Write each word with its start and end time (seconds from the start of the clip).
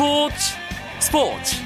스포츠 0.00 0.34
스포츠. 0.98 1.56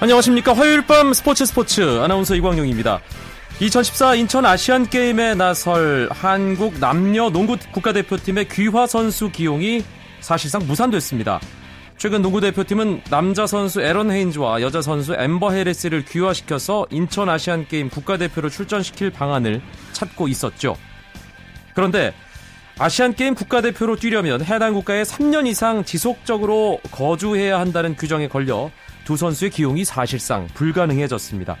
안녕하십니까. 0.00 0.52
화요일 0.52 0.84
밤 0.84 1.12
스포츠 1.12 1.46
스포츠. 1.46 2.00
아나운서 2.00 2.34
이광용입니다. 2.34 3.00
2014 3.60 4.16
인천 4.16 4.44
아시안 4.44 4.90
게임에 4.90 5.36
나설 5.36 6.08
한국 6.10 6.80
남녀 6.80 7.30
농구 7.30 7.56
국가대표팀의 7.70 8.48
귀화 8.48 8.88
선수 8.88 9.30
기용이 9.30 9.84
사실상 10.18 10.66
무산됐습니다. 10.66 11.38
최근 12.04 12.20
농구 12.20 12.38
대표팀은 12.42 13.04
남자 13.08 13.46
선수 13.46 13.80
에런 13.80 14.10
헤인즈와 14.10 14.60
여자 14.60 14.82
선수 14.82 15.14
엠버 15.14 15.52
해리스를 15.52 16.04
귀화시켜서 16.04 16.86
인천 16.90 17.30
아시안 17.30 17.66
게임 17.66 17.88
국가대표로 17.88 18.50
출전시킬 18.50 19.08
방안을 19.08 19.62
찾고 19.92 20.28
있었죠. 20.28 20.76
그런데 21.74 22.12
아시안 22.78 23.14
게임 23.14 23.34
국가대표로 23.34 23.96
뛰려면 23.96 24.44
해당 24.44 24.74
국가에 24.74 25.02
3년 25.02 25.46
이상 25.46 25.82
지속적으로 25.82 26.78
거주해야 26.90 27.58
한다는 27.58 27.96
규정에 27.96 28.28
걸려 28.28 28.70
두 29.06 29.16
선수의 29.16 29.50
기용이 29.50 29.86
사실상 29.86 30.46
불가능해졌습니다. 30.48 31.56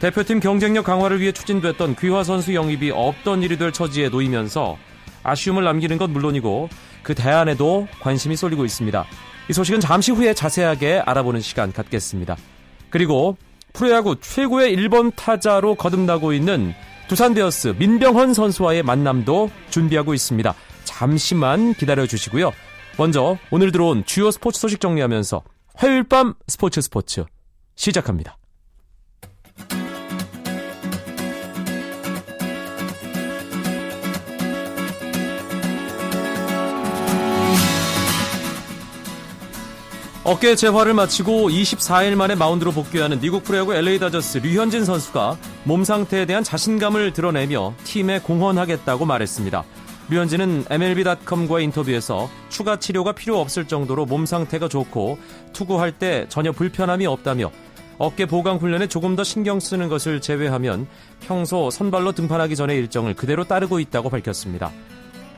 대표팀 0.00 0.40
경쟁력 0.40 0.84
강화를 0.84 1.18
위해 1.18 1.32
추진됐던 1.32 1.96
귀화 1.96 2.24
선수 2.24 2.52
영입이 2.52 2.90
없던 2.90 3.42
일이 3.42 3.56
될 3.56 3.72
처지에 3.72 4.10
놓이면서 4.10 4.76
아쉬움을 5.22 5.64
남기는 5.64 5.96
것 5.96 6.10
물론이고 6.10 6.68
그 7.02 7.14
대안에도 7.14 7.88
관심이 8.02 8.36
쏠리고 8.36 8.66
있습니다. 8.66 9.06
이 9.48 9.52
소식은 9.52 9.80
잠시 9.80 10.12
후에 10.12 10.34
자세하게 10.34 11.02
알아보는 11.04 11.40
시간 11.40 11.72
갖겠습니다. 11.72 12.36
그리고 12.90 13.36
프로야구 13.72 14.16
최고의 14.20 14.76
1번 14.76 15.12
타자로 15.16 15.74
거듭나고 15.74 16.32
있는 16.32 16.74
두산 17.08 17.34
베어스 17.34 17.74
민병헌 17.78 18.34
선수와의 18.34 18.82
만남도 18.82 19.50
준비하고 19.70 20.14
있습니다. 20.14 20.54
잠시만 20.84 21.74
기다려 21.74 22.06
주시고요. 22.06 22.52
먼저 22.98 23.38
오늘 23.50 23.72
들어온 23.72 24.04
주요 24.04 24.30
스포츠 24.30 24.60
소식 24.60 24.80
정리하면서 24.80 25.42
화요일 25.74 26.04
밤 26.04 26.34
스포츠 26.46 26.80
스포츠 26.80 27.24
시작합니다. 27.74 28.36
어깨 40.24 40.54
재활을 40.54 40.94
마치고 40.94 41.50
24일 41.50 42.14
만에 42.14 42.36
마운드로 42.36 42.70
복귀하는 42.70 43.18
미국 43.18 43.42
프로야구 43.42 43.74
LA 43.74 43.98
다저스 43.98 44.38
류현진 44.38 44.84
선수가 44.84 45.36
몸 45.64 45.82
상태에 45.82 46.26
대한 46.26 46.44
자신감을 46.44 47.12
드러내며 47.12 47.74
팀에 47.82 48.20
공헌하겠다고 48.20 49.04
말했습니다. 49.04 49.64
류현진은 50.10 50.66
MLB.com과의 50.70 51.64
인터뷰에서 51.64 52.30
추가 52.50 52.78
치료가 52.78 53.10
필요 53.10 53.40
없을 53.40 53.66
정도로 53.66 54.06
몸 54.06 54.24
상태가 54.24 54.68
좋고 54.68 55.18
투구할 55.52 55.90
때 55.90 56.26
전혀 56.28 56.52
불편함이 56.52 57.04
없다며 57.04 57.50
어깨 57.98 58.24
보강 58.26 58.58
훈련에 58.58 58.86
조금 58.86 59.16
더 59.16 59.24
신경 59.24 59.58
쓰는 59.58 59.88
것을 59.88 60.20
제외하면 60.20 60.86
평소 61.26 61.68
선발로 61.68 62.12
등판하기 62.12 62.54
전의 62.54 62.76
일정을 62.78 63.14
그대로 63.14 63.42
따르고 63.42 63.80
있다고 63.80 64.08
밝혔습니다. 64.08 64.70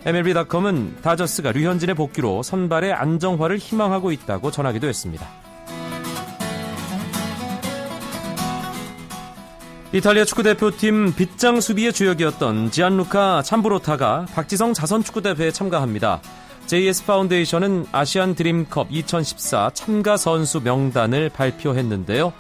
MLB.com은 0.07 0.99
다저스가 1.01 1.53
류현진의 1.53 1.95
복귀로 1.95 2.43
선발의 2.43 2.93
안정화를 2.93 3.57
희망하고 3.57 4.13
있다고 4.13 4.51
전하기도 4.51 4.87
했습니다. 4.87 5.27
이탈리아 9.93 10.25
축구대표팀 10.25 11.14
빗장 11.14 11.61
수비의 11.61 11.93
주역이었던 11.93 12.70
지안루카 12.70 13.43
참브로타가 13.43 14.27
박지성 14.35 14.75
자선축구대회에 14.75 15.53
참가합니다. 15.53 16.20
JS 16.67 17.07
파운데이션은 17.07 17.87
아시안 17.93 18.35
드림컵 18.35 18.89
2014 18.91 19.70
참가 19.73 20.17
선수 20.17 20.61
명단을 20.61 21.29
발표했는데요. 21.31 22.33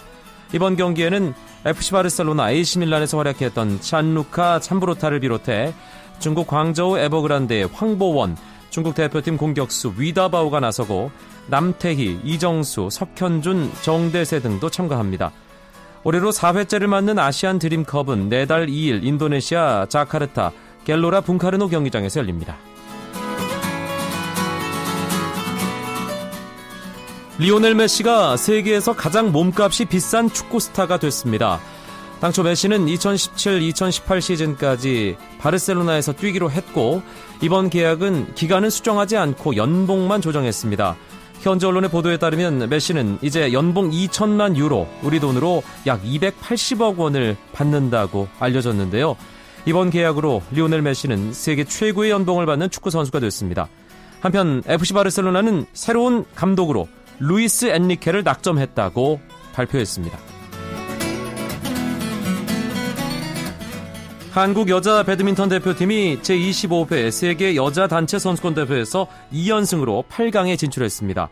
이번 0.52 0.76
경기에는 0.76 1.32
FC 1.64 1.92
바르셀로나 1.92 2.50
AC 2.50 2.80
밀란에서 2.80 3.18
활약했던 3.18 3.80
찬루카 3.80 4.60
참브로타를 4.60 5.20
비롯해 5.20 5.72
중국 6.18 6.46
광저우 6.46 6.98
에버그란데의 6.98 7.68
황보원, 7.72 8.36
중국 8.70 8.94
대표팀 8.94 9.36
공격수 9.36 9.94
위다바오가 9.96 10.60
나서고 10.60 11.10
남태희, 11.48 12.20
이정수, 12.24 12.88
석현준, 12.90 13.70
정대세 13.82 14.40
등도 14.40 14.70
참가합니다. 14.70 15.32
올해로 16.02 16.32
4회째를 16.32 16.86
맞는 16.86 17.18
아시안 17.18 17.58
드림컵은 17.58 18.28
내달 18.28 18.66
2일 18.66 19.04
인도네시아 19.04 19.86
자카르타 19.88 20.52
갤로라 20.84 21.22
분카르노 21.22 21.68
경기장에서 21.68 22.20
열립니다. 22.20 22.56
리오넬 27.38 27.74
메시가 27.74 28.36
세계에서 28.36 28.94
가장 28.94 29.32
몸값이 29.32 29.86
비싼 29.86 30.30
축구 30.30 30.60
스타가 30.60 30.98
됐습니다. 30.98 31.58
당초 32.24 32.42
메시는 32.42 32.86
2017-2018 32.86 34.18
시즌까지 34.18 35.14
바르셀로나에서 35.40 36.14
뛰기로 36.14 36.50
했고 36.50 37.02
이번 37.42 37.68
계약은 37.68 38.34
기간을 38.34 38.70
수정하지 38.70 39.18
않고 39.18 39.56
연봉만 39.56 40.22
조정했습니다. 40.22 40.96
현지 41.42 41.66
언론의 41.66 41.90
보도에 41.90 42.16
따르면 42.16 42.70
메시는 42.70 43.18
이제 43.20 43.52
연봉 43.52 43.90
2천만 43.90 44.56
유로, 44.56 44.88
우리 45.02 45.20
돈으로 45.20 45.62
약 45.86 46.02
280억 46.02 46.96
원을 46.96 47.36
받는다고 47.52 48.28
알려졌는데요. 48.40 49.18
이번 49.66 49.90
계약으로 49.90 50.40
리오넬 50.50 50.80
메시는 50.80 51.34
세계 51.34 51.64
최고의 51.64 52.10
연봉을 52.10 52.46
받는 52.46 52.70
축구 52.70 52.88
선수가 52.88 53.20
됐습니다. 53.20 53.68
한편 54.20 54.62
FC 54.64 54.94
바르셀로나는 54.94 55.66
새로운 55.74 56.24
감독으로 56.34 56.88
루이스 57.18 57.66
엔리케를 57.66 58.22
낙점했다고 58.22 59.20
발표했습니다. 59.52 60.33
한국 64.34 64.68
여자 64.68 65.04
배드민턴 65.04 65.48
대표팀이 65.48 66.18
제25회 66.22 67.12
세계 67.12 67.54
여자 67.54 67.86
단체 67.86 68.18
선수권 68.18 68.54
대회에서 68.54 69.06
2연승으로 69.32 70.08
8강에 70.08 70.58
진출했습니다. 70.58 71.28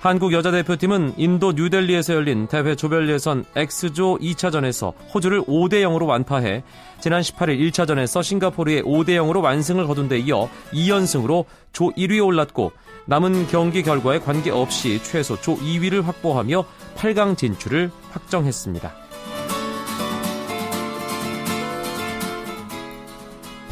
한국 0.00 0.32
여자 0.32 0.50
대표팀은 0.50 1.16
인도 1.18 1.52
뉴델리에서 1.52 2.14
열린 2.14 2.46
대회 2.46 2.74
조별 2.74 3.10
예선 3.10 3.44
X조 3.54 4.20
2차전에서 4.20 4.94
호주를 5.14 5.42
5대 5.42 5.82
0으로 5.82 6.06
완파해 6.06 6.62
지난 6.98 7.20
18일 7.20 7.60
1차전에서 7.72 8.22
싱가포르의 8.22 8.84
5대 8.84 9.10
0으로 9.10 9.42
완승을 9.42 9.86
거둔 9.86 10.08
데 10.08 10.18
이어 10.18 10.48
2연승으로 10.72 11.44
조 11.72 11.90
1위에 11.90 12.24
올랐고 12.24 12.72
남은 13.04 13.48
경기 13.48 13.82
결과에 13.82 14.18
관계없이 14.18 15.02
최소 15.02 15.38
조 15.38 15.56
2위를 15.56 16.02
확보하며 16.04 16.64
8강 16.96 17.36
진출을 17.36 17.90
확정했습니다. 18.12 19.05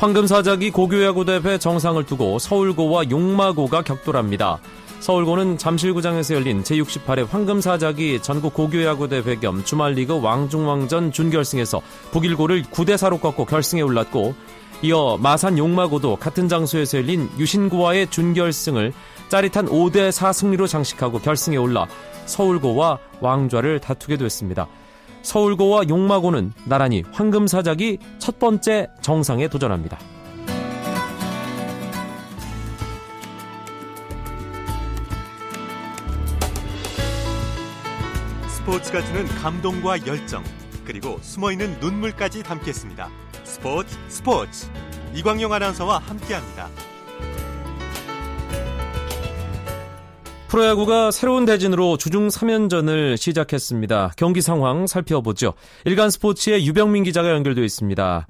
황금사자기 0.05 0.71
고교야구대회 0.71 1.57
정상을 1.57 2.05
두고 2.05 2.39
서울고와 2.39 3.09
용마고가 3.09 3.81
격돌합니다. 3.81 4.59
서울고는 5.01 5.57
잠실구장에서 5.57 6.35
열린 6.35 6.63
제68회 6.63 7.27
황금사자기 7.27 8.21
전국 8.21 8.53
고교야구대회 8.53 9.37
겸 9.37 9.65
주말리그 9.65 10.21
왕중왕전 10.21 11.11
준결승에서 11.11 11.81
북일고를 12.11 12.65
9대4로 12.65 13.19
꺾고 13.19 13.47
결승에 13.47 13.81
올랐고 13.81 14.35
이어 14.83 15.17
마산 15.19 15.57
용마고도 15.57 16.17
같은 16.17 16.51
장소에서 16.51 16.99
열린 16.99 17.31
유신고와의 17.39 18.11
준결승을 18.11 18.93
짜릿한 19.31 19.69
5대4 19.69 20.35
승리로 20.35 20.67
장식하고 20.67 21.21
결승에 21.21 21.57
올라 21.57 21.87
서울고와 22.27 22.99
왕좌를 23.21 23.81
다투게 23.81 24.19
됐습니다. 24.19 24.69
서울고와 25.25 25.89
용마고는 25.89 26.53
나란히 26.67 27.03
황금사작이 27.11 27.99
첫 28.19 28.39
번째 28.39 28.89
정상에 29.01 29.49
도전합니다. 29.49 29.99
스포츠가 38.49 39.05
주는 39.05 39.27
감동과 39.27 40.07
열정, 40.07 40.43
그리고 40.85 41.19
숨어있는 41.21 41.81
눈물까지 41.81 42.43
담겠습니다. 42.43 43.11
스포츠 43.43 43.99
스포츠 44.09 44.69
이광용 45.15 45.53
아나운서와 45.53 45.99
함께합니다. 45.99 46.69
프로야구가 50.55 51.11
새로운 51.11 51.47
대진으로 51.47 51.97
주중 51.97 52.29
3연전을 52.29 53.17
시작했습니다. 53.17 54.13
경기 54.17 54.41
상황 54.41 54.87
살펴보죠. 54.87 55.55
일간 55.85 56.11
스포츠의 56.11 56.65
유병민 56.65 57.03
기자가 57.03 57.31
연결되어 57.31 57.65
있습니다. 57.65 58.27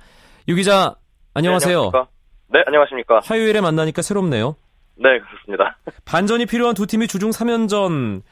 유 0.49 0.55
기자, 0.55 0.95
안녕하세요. 1.35 1.75
네, 1.75 1.85
안녕하십니까? 1.85 2.09
네, 2.49 2.63
안녕하십니까? 2.67 3.21
화요일에 3.25 3.61
만나니까 3.61 4.01
새롭네요. 4.01 4.57
네, 4.97 5.19
그렇습니다. 5.19 5.77
반전이 6.07 6.47
필요한 6.47 6.75
두 6.75 6.87
팀이 6.87 7.09
주중 7.09 7.29
3연전 7.29 8.23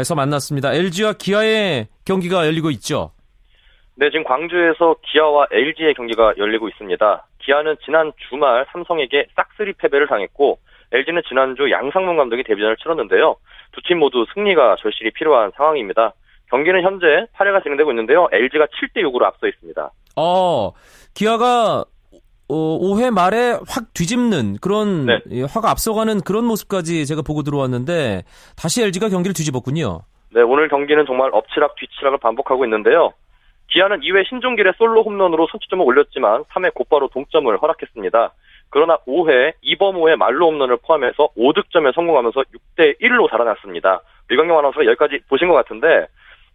에서 0.00 0.14
만났습니다. 0.14 0.74
LG와 0.74 1.14
기아의 1.14 1.88
경기가 2.04 2.46
열리고 2.46 2.70
있죠. 2.72 3.12
네, 3.94 4.10
지금 4.10 4.24
광주에서 4.24 4.96
기아와 5.00 5.46
LG의 5.50 5.94
경기가 5.94 6.34
열리고 6.36 6.68
있습니다. 6.68 7.26
기아는 7.38 7.76
지난 7.86 8.12
주말 8.28 8.66
삼성에게 8.70 9.28
싹쓸이 9.34 9.72
패배를 9.78 10.08
당했고 10.08 10.58
LG는 10.94 11.22
지난주 11.28 11.70
양상문 11.70 12.16
감독이 12.16 12.42
데뷔전을 12.44 12.76
치렀는데요. 12.76 13.36
두 13.72 13.80
팀 13.86 13.98
모두 13.98 14.24
승리가 14.32 14.76
절실히 14.80 15.10
필요한 15.10 15.50
상황입니다. 15.56 16.12
경기는 16.50 16.80
현재 16.82 17.26
8회가 17.36 17.62
진행되고 17.62 17.90
있는데요. 17.90 18.28
LG가 18.30 18.66
7대 18.66 19.02
6으로 19.02 19.24
앞서 19.24 19.48
있습니다. 19.48 19.90
어, 20.16 20.72
기아가 21.14 21.84
어, 22.48 22.54
5회 22.78 23.10
말에 23.12 23.58
확 23.66 23.92
뒤집는 23.94 24.58
그런 24.60 25.06
네. 25.06 25.18
예, 25.32 25.42
확 25.42 25.64
앞서가는 25.64 26.20
그런 26.20 26.44
모습까지 26.44 27.04
제가 27.06 27.22
보고 27.22 27.42
들어왔는데 27.42 28.22
다시 28.56 28.82
LG가 28.84 29.08
경기를 29.08 29.34
뒤집었군요. 29.34 30.02
네, 30.32 30.42
오늘 30.42 30.68
경기는 30.68 31.04
정말 31.06 31.30
엎치락 31.32 31.74
뒤치락을 31.76 32.18
반복하고 32.18 32.64
있는데요. 32.66 33.12
기아는 33.72 34.00
2회 34.00 34.28
신종길의 34.28 34.74
솔로 34.78 35.02
홈런으로 35.02 35.48
선취점을 35.50 35.84
올렸지만 35.84 36.44
3회 36.44 36.74
곧바로 36.74 37.08
동점을 37.08 37.56
허락했습니다. 37.56 38.32
그러나 38.74 38.96
5회 39.06 39.52
이범호의 39.62 40.16
말로 40.16 40.48
홈런을 40.48 40.78
포함해서 40.84 41.28
5득점에 41.38 41.94
성공하면서 41.94 42.40
6대 42.40 43.00
1로 43.00 43.30
달아났습니다. 43.30 44.00
리광영 44.28 44.58
아나운서가 44.58 44.84
여기까지 44.86 45.20
보신 45.28 45.46
것 45.46 45.54
같은데 45.54 46.08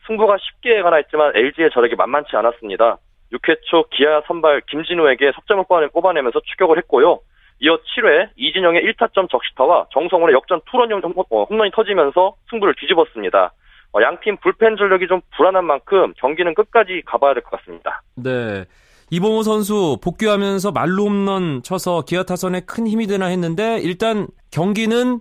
승부가 0.05 0.35
쉽게 0.37 0.81
가나 0.81 0.97
했지만 0.97 1.31
LG의 1.33 1.69
저력이 1.71 1.95
만만치 1.95 2.35
않았습니다. 2.35 2.97
6회 3.31 3.61
초 3.69 3.83
기아 3.83 4.21
선발 4.27 4.63
김진우에게 4.67 5.31
석점을 5.33 5.63
뽑아내면서 5.93 6.41
추격을 6.41 6.77
했고요. 6.79 7.21
이어 7.61 7.77
7회 7.77 8.31
이진영의 8.35 8.81
1타점 8.83 9.29
적시타와 9.29 9.85
정성훈의 9.93 10.35
역전 10.35 10.59
투런용 10.69 11.01
어, 11.29 11.43
홈런이 11.43 11.71
터지면서 11.71 12.35
승부를 12.49 12.73
뒤집었습니다. 12.81 13.53
어, 13.93 14.01
양팀 14.01 14.37
불펜 14.41 14.75
전력이 14.75 15.07
좀 15.07 15.21
불안한 15.37 15.63
만큼 15.63 16.13
경기는 16.17 16.53
끝까지 16.53 17.01
가봐야 17.05 17.33
될 17.33 17.43
것 17.43 17.57
같습니다. 17.61 18.01
네. 18.17 18.65
이범호 19.11 19.43
선수 19.43 19.97
복귀하면서 20.03 20.71
말로 20.71 21.05
홈런 21.05 21.63
쳐서 21.63 22.03
기아 22.05 22.23
타선에 22.23 22.61
큰 22.61 22.87
힘이 22.87 23.07
되나 23.07 23.25
했는데 23.27 23.79
일단 23.79 24.27
경기는 24.51 25.19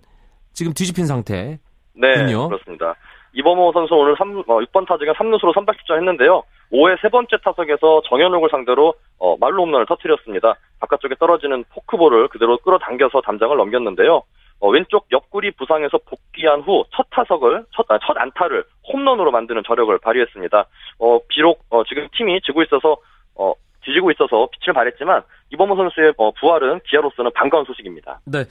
지금 0.52 0.72
뒤집힌 0.74 1.06
상태. 1.06 1.58
네. 1.94 2.14
그렇습니다. 2.48 2.94
이범호 3.32 3.72
선수 3.72 3.94
오늘 3.94 4.14
3, 4.16 4.38
어, 4.40 4.42
6번 4.60 4.86
타석에 4.86 5.12
3루수로 5.12 5.54
선발 5.54 5.76
출전했는데요. 5.76 6.42
5회 6.72 7.00
세 7.00 7.08
번째 7.08 7.36
타석에서 7.42 8.02
정현욱을 8.08 8.48
상대로 8.50 8.94
어, 9.18 9.36
말로 9.38 9.62
홈런을 9.62 9.86
터뜨렸습니다. 9.86 10.54
바깥쪽에 10.80 11.14
떨어지는 11.18 11.64
포크볼을 11.72 12.28
그대로 12.28 12.58
끌어당겨서 12.58 13.22
담장을 13.22 13.56
넘겼는데요. 13.56 14.22
어, 14.60 14.68
왼쪽 14.68 15.06
옆구리 15.12 15.52
부상에서 15.52 15.98
복귀한 16.06 16.60
후 16.62 16.84
첫 16.94 17.06
타석을 17.10 17.64
첫, 17.74 17.86
아, 17.90 17.98
첫 18.04 18.16
안타를 18.18 18.64
홈런으로 18.92 19.30
만드는 19.30 19.62
저력을 19.66 19.96
발휘했습니다. 19.98 20.64
어, 20.98 21.18
비록 21.28 21.60
어, 21.70 21.84
지금 21.84 22.08
팀이 22.16 22.40
지고 22.42 22.62
있어서 22.62 22.96
어, 23.36 23.52
뒤지고 23.88 24.10
있어서 24.10 24.48
빛을 24.52 24.74
발했지만 24.74 25.22
이범호 25.52 25.76
선수의 25.76 26.12
어, 26.18 26.30
부활은 26.32 26.80
기아로서는 26.88 27.32
반가운 27.34 27.64
소식입니다. 27.64 28.20
네. 28.26 28.44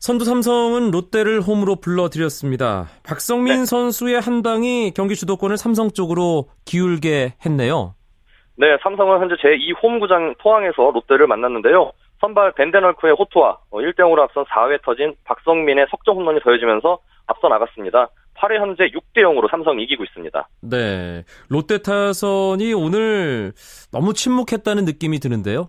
선두 0.00 0.24
삼성은 0.24 0.90
롯데를 0.90 1.40
홈으로 1.40 1.76
불러들였습니다. 1.76 2.86
박성민 3.04 3.60
네. 3.60 3.64
선수의 3.64 4.20
한 4.20 4.42
방이 4.42 4.92
경기 4.94 5.14
주도권을 5.14 5.56
삼성 5.56 5.90
쪽으로 5.90 6.48
기울게 6.64 7.34
했네요. 7.46 7.94
네, 8.56 8.76
삼성은 8.82 9.20
현재 9.20 9.36
제2 9.36 9.82
홈구장 9.82 10.34
포항에서 10.40 10.90
롯데를 10.90 11.26
만났는데요. 11.26 11.92
선발 12.20 12.52
벤데널크의 12.52 13.14
호투와 13.14 13.58
1대0으로 13.72 14.20
앞선 14.20 14.44
4회 14.44 14.82
터진 14.82 15.14
박성민의 15.24 15.86
석점 15.90 16.16
홈런이 16.16 16.40
더해지면서 16.40 16.98
앞서 17.26 17.48
나갔습니다. 17.48 18.08
8회 18.42 18.58
현재 18.58 18.84
6대 18.88 19.18
0으로 19.18 19.48
삼성이 19.50 19.84
이기고 19.84 20.02
있습니다. 20.04 20.48
네. 20.62 21.24
롯데 21.48 21.78
타선이 21.78 22.74
오늘 22.74 23.52
너무 23.92 24.12
침묵했다는 24.12 24.84
느낌이 24.84 25.20
드는데요. 25.20 25.68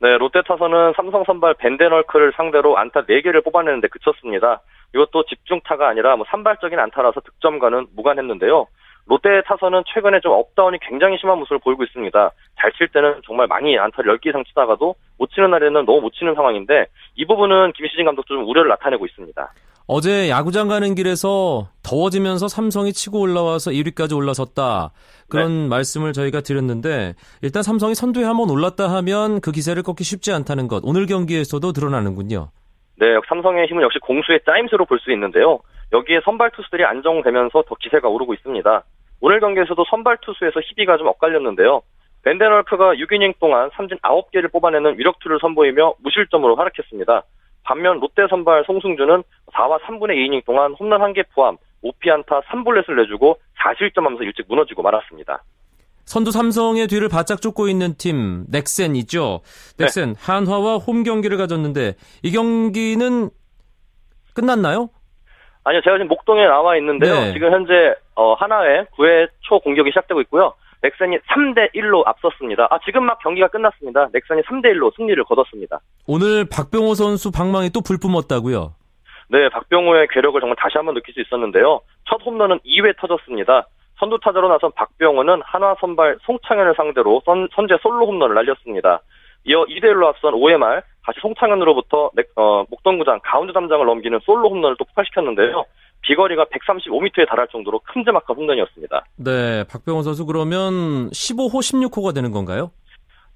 네, 0.00 0.18
롯데 0.18 0.42
타선은 0.46 0.92
삼성 0.96 1.24
선발 1.24 1.54
벤데널크를 1.54 2.32
상대로 2.36 2.76
안타 2.76 3.02
4개를 3.02 3.42
뽑아내는데 3.44 3.88
그쳤습니다. 3.88 4.60
이것도 4.94 5.24
집중타가 5.24 5.88
아니라 5.88 6.16
뭐 6.16 6.26
산발적인 6.28 6.78
안타라서 6.78 7.20
득점과는 7.20 7.86
무관했는데요. 7.94 8.66
롯데 9.06 9.42
타선은 9.46 9.82
최근에 9.92 10.20
좀 10.20 10.32
up-down이 10.32 10.78
굉장히 10.80 11.18
심한 11.18 11.38
모습을 11.38 11.58
보이고 11.58 11.82
있습니다. 11.82 12.30
잘 12.60 12.72
칠 12.72 12.88
때는 12.88 13.20
정말 13.26 13.46
많이 13.48 13.78
안타를 13.78 14.16
10개 14.18 14.28
이상 14.28 14.44
치다가도 14.44 14.94
못 15.18 15.30
치는 15.30 15.50
날에는 15.50 15.84
너무 15.86 16.00
못 16.00 16.12
치는 16.12 16.34
상황인데 16.34 16.86
이 17.16 17.24
부분은 17.24 17.72
김시진 17.72 18.04
감독도 18.04 18.34
좀 18.34 18.48
우려를 18.48 18.68
나타내고 18.68 19.06
있습니다. 19.06 19.52
어제 19.86 20.30
야구장 20.30 20.68
가는 20.68 20.94
길에서 20.94 21.68
더워지면서 21.82 22.48
삼성이 22.48 22.92
치고 22.92 23.20
올라와서 23.20 23.70
1위까지 23.72 24.16
올라섰다. 24.16 24.92
그런 25.28 25.68
말씀을 25.68 26.12
저희가 26.12 26.40
드렸는데 26.40 27.14
일단 27.42 27.62
삼성이 27.62 27.94
선두에 27.94 28.24
한번 28.24 28.50
올랐다 28.50 28.88
하면 28.94 29.40
그 29.40 29.50
기세를 29.50 29.82
꺾기 29.82 30.04
쉽지 30.04 30.32
않다는 30.32 30.68
것 30.68 30.82
오늘 30.84 31.06
경기에서도 31.06 31.72
드러나는군요. 31.72 32.50
네, 32.98 33.06
삼성의 33.28 33.66
힘은 33.66 33.82
역시 33.82 33.98
공수의 33.98 34.40
짜임새로 34.46 34.84
볼 34.86 34.98
수 35.00 35.10
있는데요. 35.12 35.58
여기에 35.92 36.20
선발 36.24 36.52
투수들이 36.52 36.84
안정되면서 36.84 37.64
더 37.66 37.74
기세가 37.80 38.08
오르고 38.08 38.34
있습니다. 38.34 38.84
오늘 39.20 39.40
경기에서도 39.40 39.84
선발 39.90 40.18
투수에서 40.22 40.60
희비가 40.60 40.96
좀 40.96 41.08
엇갈렸는데요. 41.08 41.82
벤데널크가 42.24 42.94
6이닝 42.94 43.34
동안 43.40 43.70
삼진 43.74 43.98
9개를 43.98 44.52
뽑아내는 44.52 44.96
위력투를 44.98 45.38
선보이며 45.40 45.94
무실점으로 45.98 46.54
활약했습니다. 46.56 47.22
반면 47.64 48.00
롯데 48.00 48.26
선발 48.28 48.64
송승준은 48.66 49.22
4와 49.52 49.80
3분의 49.82 50.16
2이닝 50.16 50.44
동안 50.44 50.74
홈런 50.78 51.00
1개 51.00 51.24
포함 51.34 51.56
5피안타 51.84 52.44
3볼넷을 52.44 52.96
내주고 52.96 53.38
4실점하면서 53.58 54.22
일찍 54.22 54.46
무너지고 54.48 54.82
말았습니다. 54.82 55.42
선두 56.04 56.30
삼성의 56.32 56.88
뒤를 56.88 57.08
바짝 57.08 57.40
쫓고 57.40 57.68
있는 57.68 57.94
팀 57.96 58.44
넥센 58.50 58.96
있죠. 58.96 59.40
넥센 59.78 60.14
한화와 60.18 60.78
홈 60.78 61.04
경기를 61.04 61.36
가졌는데 61.38 61.94
이 62.22 62.32
경기는 62.32 63.30
끝났나요? 64.34 64.90
아니요, 65.64 65.80
제가 65.84 65.96
지금 65.96 66.08
목동에 66.08 66.44
나와 66.46 66.76
있는데요. 66.76 67.14
네. 67.14 67.32
지금 67.32 67.52
현재 67.52 67.94
어, 68.16 68.34
하나의 68.34 68.86
9회 68.96 69.28
초 69.42 69.60
공격이 69.60 69.90
시작되고 69.90 70.20
있고요. 70.22 70.54
넥센이 70.82 71.18
3대 71.18 71.72
1로 71.74 72.06
앞섰습니다. 72.06 72.66
아, 72.70 72.78
지금 72.84 73.04
막 73.04 73.18
경기가 73.20 73.48
끝났습니다. 73.48 74.08
넥센이 74.12 74.42
3대 74.42 74.66
1로 74.74 74.94
승리를 74.96 75.22
거뒀습니다. 75.24 75.78
오늘 76.06 76.44
박병호 76.44 76.94
선수 76.94 77.30
방망이 77.30 77.70
또 77.70 77.80
불 77.80 77.98
뿜었다고요. 78.00 78.74
네, 79.28 79.48
박병호의 79.48 80.08
괴력을 80.10 80.38
정말 80.40 80.56
다시 80.58 80.76
한번 80.76 80.94
느낄 80.94 81.14
수 81.14 81.20
있었는데요. 81.20 81.80
첫 82.08 82.20
홈런은 82.24 82.58
2회 82.66 82.96
터졌습니다. 83.00 83.66
선두 83.98 84.18
타자로 84.20 84.48
나선 84.48 84.72
박병호는 84.74 85.42
한화 85.44 85.76
선발 85.80 86.18
송창현을 86.26 86.74
상대로 86.76 87.22
선, 87.24 87.48
선제 87.54 87.76
솔로 87.82 88.06
홈런을 88.06 88.34
날렸습니다. 88.34 89.00
이어 89.44 89.64
2대 89.64 89.84
1로 89.84 90.06
앞선 90.06 90.34
5회 90.34 90.56
말 90.56 90.82
다시 91.06 91.18
송창현으로부터 91.20 92.10
넥- 92.14 92.28
어, 92.36 92.64
목동구장 92.70 93.20
가운데 93.22 93.52
담장을 93.52 93.84
넘기는 93.86 94.18
솔로 94.24 94.50
홈런을 94.50 94.76
또 94.78 94.84
폭발시켰는데요. 94.84 95.64
비거리가 96.02 96.44
135m에 96.46 97.28
달할 97.28 97.48
정도로 97.48 97.80
큼지막한 97.92 98.36
홈런이었습니다. 98.36 99.04
네, 99.16 99.64
박병호 99.64 100.02
선수 100.02 100.26
그러면 100.26 101.10
15호, 101.10 101.60
16호가 101.60 102.14
되는 102.14 102.30
건가요? 102.32 102.70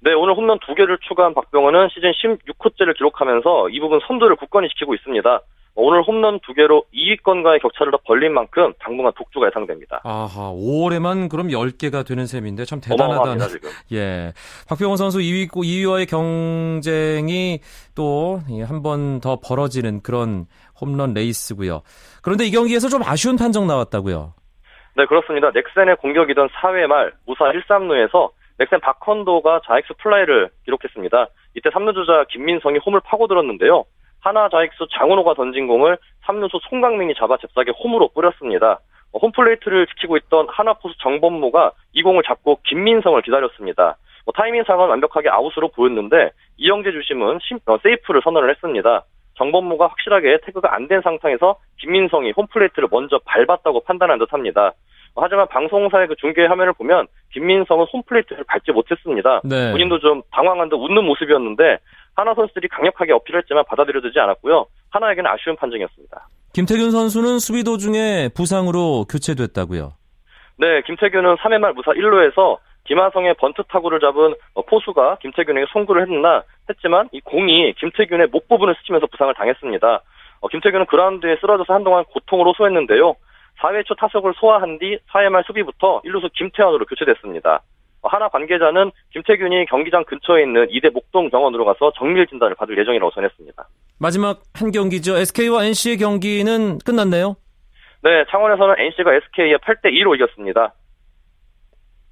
네, 0.01 0.13
오늘 0.13 0.35
홈런 0.35 0.59
2개를 0.59 0.99
추가한 1.07 1.33
박병호는 1.33 1.89
시즌 1.89 2.11
16호째를 2.11 2.95
기록하면서 2.95 3.69
이 3.69 3.79
부분 3.79 3.99
선두를 4.07 4.35
굳건히 4.35 4.69
지키고 4.69 4.93
있습니다. 4.93 5.41
오늘 5.79 6.01
홈런 6.01 6.39
2개로 6.39 6.85
2위권과의 6.91 7.61
격차를 7.61 7.91
더 7.91 7.99
벌린 8.03 8.33
만큼 8.33 8.73
당분간 8.79 9.13
독주가 9.15 9.45
예상됩니다. 9.45 10.01
아하, 10.03 10.51
5월에만 10.51 11.29
그럼 11.29 11.49
10개가 11.49 12.03
되는 12.03 12.25
셈인데 12.25 12.65
참 12.65 12.81
대단하다는. 12.81 13.45
예. 13.93 14.33
박병호 14.67 14.95
선수 14.95 15.19
2위, 15.19 15.47
2위와의 15.51 16.09
경쟁이 16.09 17.59
또 17.95 18.39
한 18.67 18.81
번 18.81 19.19
더 19.21 19.37
벌어지는 19.39 20.01
그런 20.01 20.45
홈런 20.81 21.13
레이스고요. 21.13 21.81
그런데 22.23 22.45
이 22.45 22.51
경기에서 22.51 22.89
좀 22.89 23.03
아쉬운 23.03 23.35
판정 23.37 23.67
나왔다고요. 23.67 24.33
네, 24.95 25.05
그렇습니다. 25.05 25.51
넥센의 25.51 25.97
공격이던 25.97 26.49
4회 26.49 26.87
말 26.87 27.13
무사 27.27 27.45
1-3루에서 27.45 28.31
넥센 28.57 28.79
박헌도가 28.81 29.61
좌익수 29.67 29.93
플라이를 30.01 30.49
기록했습니다. 30.65 31.27
이때 31.55 31.69
3루 31.69 31.93
주자 31.93 32.25
김민성이 32.29 32.79
홈을 32.83 32.99
파고들었는데요. 33.05 33.85
한화 34.27 34.49
좌익수 34.49 34.87
장운호가 34.91 35.33
던진 35.35 35.67
공을 35.67 35.97
3루수 36.25 36.59
송광민이 36.69 37.13
잡아 37.15 37.37
잽싸게 37.37 37.71
홈으로 37.71 38.09
뿌렸습니다. 38.13 38.79
어, 39.13 39.19
홈플레이트를 39.19 39.87
지키고 39.87 40.17
있던 40.17 40.47
한화 40.49 40.73
포수 40.73 40.97
정범모가 40.99 41.71
이 41.93 42.03
공을 42.03 42.23
잡고 42.23 42.59
김민성을 42.65 43.21
기다렸습니다. 43.21 43.95
뭐 44.25 44.33
타이밍상은 44.35 44.89
완벽하게 44.89 45.29
아웃으로 45.29 45.69
보였는데 45.69 46.31
이영재 46.57 46.91
주심은 46.91 47.39
심- 47.41 47.59
어, 47.67 47.77
세이프를 47.81 48.21
선언을 48.23 48.49
했습니다. 48.49 49.03
정범무가 49.37 49.87
확실하게 49.87 50.39
태그가 50.43 50.73
안 50.75 50.87
된 50.89 50.99
상태에서 51.01 51.55
김민성이 51.79 52.33
홈플레이트를 52.35 52.89
먼저 52.91 53.19
밟았다고 53.25 53.81
판단한 53.85 54.19
듯합니다. 54.19 54.73
하지만 55.15 55.47
방송사의 55.47 56.07
그 56.07 56.15
중계 56.17 56.45
화면을 56.45 56.73
보면 56.73 57.07
김민성은 57.33 57.85
홈플레이트를 57.93 58.43
밟지 58.47 58.71
못했습니다. 58.71 59.41
네. 59.45 59.71
본인도 59.71 59.99
좀 59.99 60.21
당황한 60.31 60.69
듯 60.69 60.75
웃는 60.75 61.03
모습이었는데 61.05 61.77
하나 62.17 62.33
선수들이 62.33 62.67
강력하게 62.67 63.13
어필했지만 63.13 63.63
받아들여지지 63.65 64.19
않았고요. 64.19 64.65
하나에게는 64.89 65.29
아쉬운 65.29 65.55
판정이었습니다. 65.55 66.27
김태균 66.51 66.89
선수는 66.89 67.37
수비 67.37 67.63
도중에 67.63 68.29
부상으로 68.35 69.05
교체됐다고요. 69.05 69.93
네, 70.57 70.81
김태균은 70.81 71.35
3회 71.35 71.59
말 71.59 71.73
무사 71.73 71.91
1루에서 71.91 72.57
김하성의 72.85 73.35
번트 73.35 73.61
타구를 73.69 73.99
잡은 73.99 74.33
어, 74.55 74.61
포수가 74.63 75.17
김태균에게 75.21 75.67
송구를 75.71 76.01
했으나 76.01 76.41
했지만 76.67 77.07
이 77.11 77.21
공이 77.21 77.73
김태균의 77.73 78.29
목 78.31 78.47
부분을 78.47 78.73
스치면서 78.79 79.05
부상을 79.07 79.31
당했습니다. 79.35 80.01
어, 80.39 80.47
김태균은 80.47 80.87
그라운드에 80.87 81.37
쓰러져서 81.39 81.71
한동안 81.71 82.03
고통을 82.05 82.47
호소했는데요. 82.47 83.13
4회 83.59 83.85
초 83.85 83.93
타석을 83.93 84.33
소화한 84.37 84.79
뒤 84.79 84.97
4회 85.11 85.29
말 85.29 85.43
수비부터 85.45 86.01
1루수 86.01 86.33
김태환으로 86.33 86.85
교체됐습니다. 86.85 87.61
어, 88.07 88.09
하나 88.09 88.29
관계자는 88.29 88.91
김태균이 89.11 89.65
경기장 89.65 90.03
근처에 90.05 90.43
있는 90.43 90.67
이대 90.69 90.89
목동 90.89 91.29
병원으로 91.29 91.65
가서 91.65 91.91
정밀 91.97 92.25
진단을 92.27 92.55
받을 92.55 92.77
예정이라고 92.77 93.11
전했습니다. 93.11 93.67
마지막 93.99 94.39
한 94.53 94.71
경기죠. 94.71 95.17
SK와 95.17 95.65
NC의 95.65 95.97
경기는 95.97 96.79
끝났네요. 96.79 97.35
네, 98.03 98.23
창원에서는 98.29 98.75
NC가 98.79 99.13
SK에 99.13 99.57
8대 99.57 99.91
2로 99.91 100.15
이겼습니다. 100.15 100.73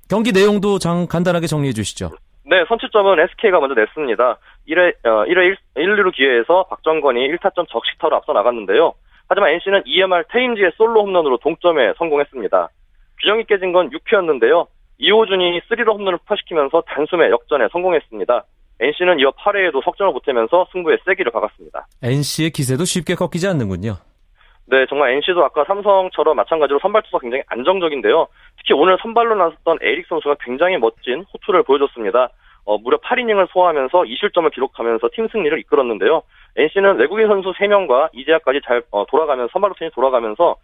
경기 0.09 0.31
내용도 0.31 0.77
장 0.77 1.07
간단하게 1.07 1.47
정리해 1.47 1.73
주시죠. 1.73 2.11
네, 2.45 2.63
선취점은 2.67 3.19
SK가 3.19 3.59
먼저 3.59 3.73
냈습니다. 3.73 4.37
1회, 4.67 4.93
어, 5.05 5.25
1회 5.25 5.55
1, 5.75 5.95
1루 5.95 6.13
기회에서 6.13 6.65
박정건이 6.69 7.27
1타점 7.29 7.67
적시타로 7.69 8.17
앞서 8.17 8.33
나갔는데요. 8.33 8.93
하지만 9.27 9.49
NC는 9.51 9.83
EMR 9.85 10.25
테임즈의 10.29 10.73
솔로 10.77 11.01
홈런으로 11.03 11.37
동점에 11.37 11.93
성공했습니다. 11.97 12.69
규정이 13.21 13.45
깨진 13.45 13.71
건 13.71 13.89
6회였는데요. 13.89 14.67
이호준이 14.97 15.61
3로 15.69 15.93
홈런을 15.93 16.17
폭파시키면서 16.19 16.83
단숨에 16.87 17.29
역전에 17.29 17.67
성공했습니다. 17.71 18.43
NC는 18.79 19.19
이어 19.19 19.31
8회에도 19.31 19.83
석점을 19.83 20.11
보태면서 20.13 20.67
승부에 20.71 20.97
세기를 21.05 21.31
박았습니다. 21.31 21.87
NC의 22.03 22.51
기세도 22.51 22.83
쉽게 22.83 23.15
꺾이지 23.15 23.47
않는군요. 23.47 23.95
네, 24.67 24.85
정말 24.89 25.11
NC도 25.11 25.43
아까 25.45 25.63
삼성처럼 25.65 26.35
마찬가지로 26.35 26.79
선발 26.79 27.03
투수가 27.03 27.19
굉장히 27.19 27.43
안정적인데요. 27.47 28.27
특히 28.57 28.73
오늘 28.73 28.97
선발로 29.01 29.35
나섰던 29.35 29.77
에릭 29.81 30.07
선수가 30.07 30.37
굉장히 30.43 30.77
멋진 30.77 31.23
호투를 31.33 31.63
보여줬습니다. 31.63 32.29
어, 32.65 32.77
무려 32.79 32.97
8이닝을 32.97 33.47
소화하면서 33.51 34.03
2실점을 34.03 34.51
기록하면서 34.53 35.09
팀 35.13 35.27
승리를 35.31 35.57
이끌었는데요. 35.59 36.23
NC는 36.57 36.97
외국인 36.97 37.27
선수 37.27 37.53
3명과 37.53 38.09
이재학까지 38.13 38.61
잘 38.65 38.81
어, 38.91 39.05
돌아가면서 39.05 39.49
선발 39.53 39.69
루틴이 39.69 39.91
돌아가면서 39.91 40.55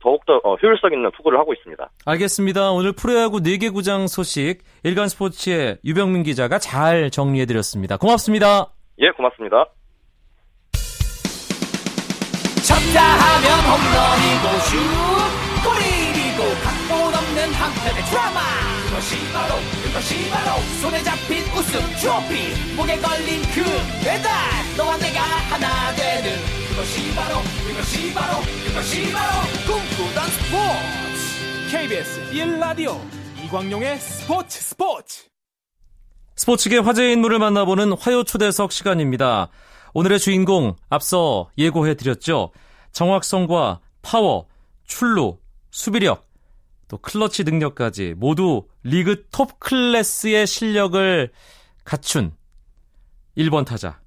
더욱더 0.00 0.40
어, 0.44 0.54
효율성 0.54 0.92
있는 0.92 1.10
투구를 1.16 1.38
하고 1.38 1.52
있습니다. 1.52 1.90
알겠습니다. 2.06 2.70
오늘 2.72 2.92
프로야구 2.92 3.38
4개 3.38 3.72
구장 3.72 4.06
소식 4.06 4.58
일간 4.82 5.08
스포츠의 5.08 5.78
유병민 5.84 6.22
기자가 6.22 6.58
잘 6.58 7.10
정리해드렸습니다. 7.10 7.98
고맙습니다. 7.98 8.72
예, 8.98 9.10
고맙습니다. 9.10 9.66
쳤다 12.62 13.02
하면 13.02 13.46
홈런이고 13.68 14.46
슛 14.70 14.78
골이고 15.64 16.40
각본 16.64 17.14
없는 17.14 17.52
한편의 17.52 18.02
드라마 18.08 18.61
그것이 19.02 19.32
바로 19.32 19.56
그것이 19.82 20.30
바로. 20.30 20.62
손에 20.80 21.02
잡힌 21.02 21.42
우승 21.56 21.80
트로피 21.96 22.74
목에 22.76 22.96
걸린 22.98 23.42
그 23.52 23.62
배달. 24.04 24.30
너와 24.76 24.96
내가 24.96 25.20
하나 25.20 25.92
되는 25.96 26.38
그것이 26.68 27.12
바로 27.12 27.38
그것이 27.66 28.14
바로 28.14 28.40
그것이 28.64 29.12
바로. 29.12 29.40
꿈꾸던 29.66 30.30
스포츠. 30.30 31.70
KBS 31.72 32.30
1라디오 32.30 33.00
이광용의 33.44 33.98
스포츠 33.98 34.60
스포츠. 34.60 35.24
스포츠계 36.36 36.78
화제 36.78 37.10
인물을 37.10 37.40
만나보는 37.40 37.94
화요 37.98 38.22
초대석 38.22 38.70
시간입니다. 38.70 39.48
오늘의 39.94 40.20
주인공 40.20 40.76
앞서 40.88 41.50
예고해드렸죠. 41.58 42.52
정확성과 42.92 43.80
파워, 44.02 44.46
출루, 44.86 45.38
수비력, 45.72 46.31
또 46.92 46.98
클러치 46.98 47.44
능력까지 47.44 48.12
모두 48.18 48.66
리그 48.82 49.24
톱 49.32 49.58
클래스의 49.60 50.46
실력을 50.46 51.30
갖춘 51.86 52.32
1번 53.38 53.64
타자 53.64 53.98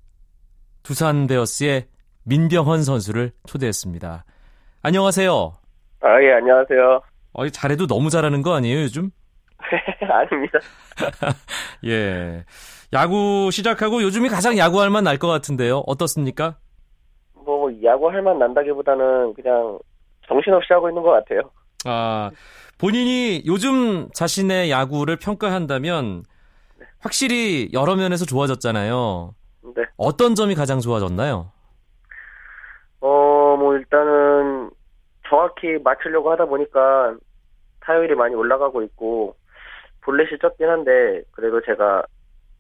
두산 0.84 1.25
베어스의 1.25 1.88
민병헌 2.25 2.84
선수를 2.84 3.32
초대했습니다. 3.48 4.24
안녕하세요. 4.84 5.58
아, 6.01 6.22
예, 6.22 6.34
안녕하세요. 6.34 7.01
어, 7.34 7.50
잘해도 7.50 7.88
너무 7.88 8.12
잘하는 8.12 8.44
거 8.44 8.54
아니에요, 8.54 8.82
요즘? 8.84 9.10
아닙니다. 10.08 10.60
예. 11.88 12.46
야구 12.94 13.50
시작하고 13.51 14.04
요즘이 14.04 14.30
가장 14.30 14.60
야구할 14.60 14.92
만 14.92 15.04
날 15.06 15.18
것 15.18 15.27
같은데요. 15.27 15.80
어떻습니까? 15.88 16.58
뭐, 17.34 17.72
야구할 17.84 18.22
만 18.22 18.38
난다기보다는 18.38 19.34
그냥 19.34 19.80
정신없이 20.27 20.72
하고 20.72 20.88
있는 20.89 21.01
것 21.01 21.10
같아요. 21.10 21.50
아, 21.86 22.32
본인이 22.77 23.44
요즘 23.46 24.10
자신의 24.13 24.70
야구를 24.72 25.18
평가한다면 25.18 26.24
확실히 27.00 27.70
여러 27.74 27.96
면에서 27.96 28.25
좋아졌잖아요. 28.25 29.34
네. 29.75 29.84
어떤 29.98 30.36
점이 30.36 30.56
가장 30.56 30.80
좋아졌나요? 30.80 31.51
어, 33.00 33.56
뭐, 33.58 33.75
일단은 33.75 34.72
정확히 35.30 35.77
맞추려고 35.84 36.32
하다 36.32 36.46
보니까 36.46 37.15
타율이 37.82 38.15
많이 38.15 38.34
올라가고 38.36 38.82
있고, 38.84 39.36
볼넷이 40.01 40.39
적긴 40.42 40.70
한데, 40.70 41.22
그래도 41.32 41.62
제가 41.62 42.04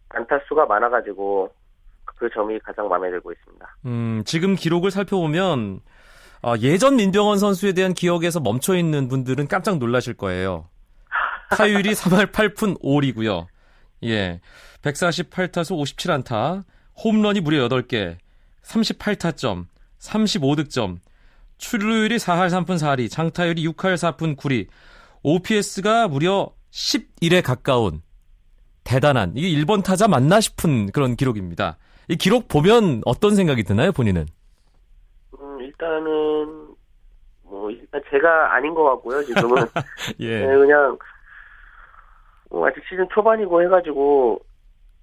안타수가 0.09 0.65
많아가지고, 0.67 1.51
그 2.17 2.29
점이 2.29 2.59
가장 2.59 2.87
마음에 2.87 3.09
들고 3.09 3.31
있습니다. 3.31 3.77
음, 3.85 4.23
지금 4.25 4.55
기록을 4.55 4.91
살펴보면 4.91 5.81
어, 6.45 6.53
예전 6.61 6.95
민병헌 6.97 7.39
선수에 7.39 7.73
대한 7.73 7.95
기억에서 7.95 8.39
멈춰 8.39 8.75
있는 8.77 9.07
분들은 9.07 9.47
깜짝 9.47 9.79
놀라실 9.79 10.13
거예요. 10.13 10.69
타율이 11.49 11.93
3할 11.93 12.31
8푼 12.31 12.79
5리고요. 12.83 13.47
예. 14.03 14.39
148타수 14.83 15.75
57안타, 15.75 16.63
홈런이 17.03 17.41
무려 17.41 17.67
8개, 17.67 18.17
38타점, 18.63 19.65
35득점, 19.99 20.99
출루율이 21.57 22.17
4할 22.17 22.49
3푼 22.49 22.77
4리, 22.77 23.09
장타율이 23.09 23.67
6할 23.69 23.95
4푼 23.95 24.35
9리, 24.37 24.67
OPS가 25.23 26.07
무려 26.07 26.51
11에 26.71 27.41
가까운 27.41 28.03
대단한 28.83 29.33
이게 29.35 29.49
1번 29.49 29.83
타자 29.83 30.07
맞나 30.07 30.39
싶은 30.39 30.91
그런 30.91 31.15
기록입니다. 31.15 31.79
이 32.07 32.15
기록 32.17 32.47
보면 32.47 33.01
어떤 33.05 33.35
생각이 33.35 33.63
드나요, 33.63 33.91
본인은? 33.91 34.27
음, 35.65 35.67
일단은, 35.67 36.75
뭐, 37.43 37.71
일단 37.71 38.01
제가 38.09 38.55
아닌 38.55 38.73
것 38.73 38.83
같고요, 38.83 39.23
지금은. 39.23 39.55
예. 40.19 40.45
네, 40.45 40.57
그냥, 40.57 40.97
뭐 42.49 42.67
아직 42.67 42.81
시즌 42.89 43.07
초반이고 43.13 43.61
해가지고, 43.63 44.39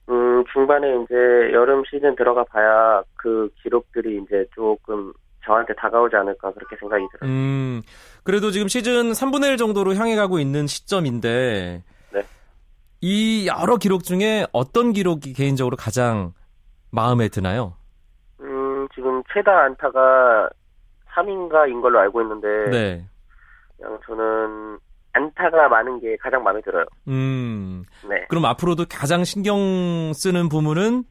음, 0.09 0.45
중반에 0.53 0.89
이제 1.05 1.15
여름 1.53 1.83
시즌 1.89 2.15
들어가 2.17 2.45
봐야 2.45 3.03
그 3.15 3.49
기록들이 3.63 4.21
이제 4.23 4.45
조금 4.55 5.13
저한테 5.45 5.75
다가오지 5.75 6.17
않을까 6.17 6.53
그렇게 6.53 6.77
생각이 6.77 7.05
들어요. 7.13 7.31
음, 7.31 7.83
그래도 8.25 8.51
지금 8.51 8.69
시즌 8.69 9.13
3분의 9.13 9.51
1 9.51 9.57
정도로 9.57 9.95
향해 9.95 10.17
가고 10.17 10.39
있는 10.39 10.67
시점인데, 10.67 11.83
네. 12.13 12.23
이 13.01 13.47
여러 13.49 13.77
기록 13.77 14.05
중에 14.05 14.47
어떤 14.53 14.93
기록이 14.93 15.33
개인적으로 15.33 15.77
가장 15.77 16.33
마음에 16.91 17.29
드나요? 17.29 17.75
최다 19.33 19.65
안타가 19.65 20.51
3인가인 21.15 21.81
걸로 21.83 22.01
알고 22.01 22.23
있는데, 22.23 22.71
네. 22.71 23.05
그냥 23.77 23.99
저는 24.07 24.79
안타가 25.13 25.69
많은 25.69 26.01
게 26.01 26.17
가장 26.17 26.43
마음에 26.43 26.61
들어요. 26.63 26.85
음, 27.09 27.85
네. 28.09 28.27
그럼 28.29 28.45
앞으로도 28.47 28.87
가장 28.89 29.25
신경 29.25 30.13
쓰는 30.15 30.49
부분은 30.49 31.05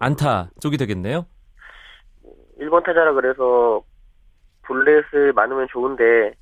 안타 0.00 0.48
쪽이 0.60 0.78
되겠네요? 0.78 1.26
1번 2.60 2.84
타자라 2.84 3.12
그래서 3.12 3.82
볼넷을 4.62 5.32
많으면 5.34 5.66
좋은데, 5.70 6.32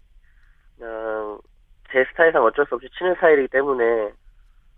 그냥 0.78 1.40
제 1.90 2.04
스타일상 2.10 2.44
어쩔 2.44 2.64
수 2.66 2.76
없이 2.76 2.88
치는 2.96 3.14
스타일이기 3.14 3.48
때문에, 3.48 4.12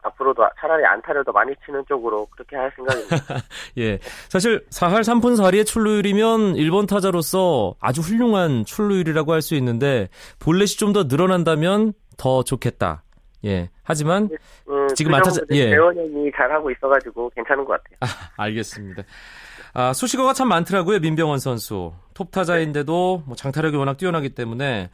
앞으로도 0.02 0.42
차라리 0.58 0.84
안타를 0.84 1.24
더 1.24 1.32
많이 1.32 1.52
치는 1.64 1.84
쪽으로 1.88 2.26
그렇게 2.26 2.56
할 2.56 2.72
생각입니다. 2.74 3.16
예. 3.78 3.98
사실 4.28 4.64
4할 4.70 5.00
3푼 5.00 5.36
4리의 5.36 5.64
출루율이면 5.66 6.54
1번 6.54 6.88
타자로서 6.88 7.74
아주 7.80 8.00
훌륭한 8.00 8.64
출루율이라고 8.64 9.32
할 9.32 9.42
수 9.42 9.54
있는데 9.56 10.08
볼넷이 10.38 10.76
좀 10.78 10.92
더 10.92 11.04
늘어난다면 11.04 11.92
더 12.16 12.42
좋겠다. 12.42 13.02
예. 13.44 13.70
하지만 13.82 14.28
음, 14.68 14.88
지금 14.94 15.12
그 15.12 15.16
안타자- 15.16 15.40
정도는 15.40 15.62
예. 15.62 15.70
재원 15.70 15.96
형이 15.96 16.30
잘하고 16.36 16.70
있어 16.70 16.88
가지고 16.88 17.30
괜찮은 17.34 17.64
것 17.64 17.72
같아요. 17.72 17.96
아, 18.00 18.42
알겠습니다. 18.44 19.02
아, 19.74 19.92
수식어가 19.92 20.32
참 20.34 20.48
많더라고요. 20.48 20.98
민병헌 21.00 21.38
선수. 21.38 21.92
톱 22.14 22.30
타자인데도 22.30 23.22
뭐 23.26 23.34
장타력이 23.36 23.76
워낙 23.76 23.96
뛰어나기 23.96 24.28
때문에 24.34 24.90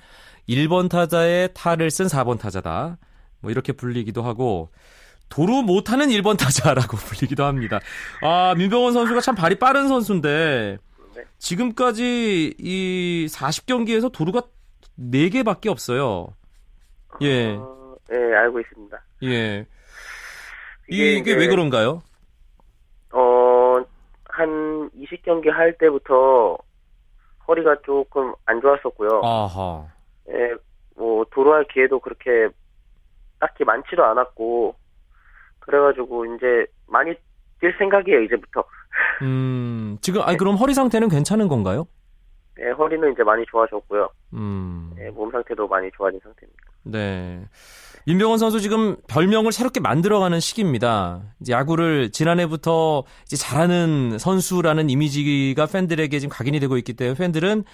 1번 0.49 0.89
타자의 0.89 1.51
타를 1.53 1.91
쓴 1.91 2.07
4번 2.07 2.39
타자다. 2.39 2.97
뭐 3.41 3.51
이렇게 3.51 3.73
불리기도 3.73 4.23
하고 4.23 4.71
도로 5.29 5.63
못하는 5.63 6.09
1번 6.09 6.39
타자라고 6.39 6.97
불리기도 6.99 7.45
합니다. 7.45 7.81
아, 8.23 8.55
민병헌 8.57 8.93
선수가 8.93 9.21
참 9.21 9.35
발이 9.35 9.57
빠른 9.57 9.89
선수인데 9.89 10.79
네. 11.15 11.23
지금까지 11.39 12.55
이 12.59 13.27
40경기에서 13.31 14.13
도루가 14.13 14.43
4개밖에 14.99 15.69
없어요. 15.69 16.29
예. 17.21 17.57
어, 17.57 17.97
예, 18.13 18.17
알고 18.17 18.61
있습니다. 18.61 19.01
예. 19.25 19.67
이게 20.89 21.13
이게 21.15 21.35
왜 21.35 21.49
그런가요? 21.49 22.03
어, 23.13 23.77
한 24.25 24.91
20경기 24.91 25.51
할 25.51 25.77
때부터 25.79 26.57
허리가 27.47 27.77
조금 27.83 28.35
안 28.47 28.61
좋았었고요. 28.61 29.21
아하. 29.23 29.87
예, 30.31 30.55
뭐 30.97 31.25
도로할 31.31 31.67
기회도 31.69 32.01
그렇게 32.01 32.49
딱히 33.39 33.65
많지도 33.65 34.05
않았고 34.05 34.75
그래가지고 35.69 36.25
이제 36.35 36.67
많이 36.87 37.13
뛸 37.61 37.77
생각이에요 37.79 38.23
이제부터. 38.23 38.65
음, 39.23 39.99
지금 40.01 40.23
아니 40.23 40.37
그럼 40.37 40.57
허리 40.57 40.73
상태는 40.75 41.09
괜찮은 41.09 41.49
건가요? 41.49 41.87
예, 42.61 42.71
허리는 42.71 43.13
이제 43.13 43.23
많이 43.23 43.45
좋아졌고요. 43.47 44.09
음. 44.33 44.93
예, 44.99 45.11
몸 45.11 45.31
상태도 45.31 45.69
많이 45.69 45.91
좋아진 45.97 46.19
상태입니다. 46.23 46.63
네. 46.85 47.45
민병헌 48.07 48.39
선수 48.39 48.61
지금 48.61 48.97
별명을 49.07 49.53
새롭게 49.53 49.81
만들어가는 49.81 50.41
시기입니다. 50.41 51.23
이제 51.41 51.53
야구를 51.53 52.11
지난해부터 52.11 53.05
이제 53.27 53.37
잘하는 53.37 54.17
선수라는 54.19 54.89
이미지가 54.89 55.67
팬들에게 55.67 56.19
지금 56.19 56.35
각인이 56.35 56.59
되고 56.59 56.79
있기 56.79 56.95
때문에 56.95 57.17
팬들은 57.19 57.65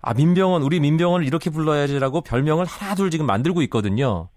아 0.00 0.14
민병헌 0.14 0.62
우리 0.62 0.80
민병헌을 0.80 1.26
이렇게 1.26 1.50
불러야지라고 1.50 2.22
별명을 2.22 2.64
하나 2.64 2.94
둘 2.94 3.10
지금 3.10 3.26
만들고 3.26 3.60
있거든요. 3.62 4.30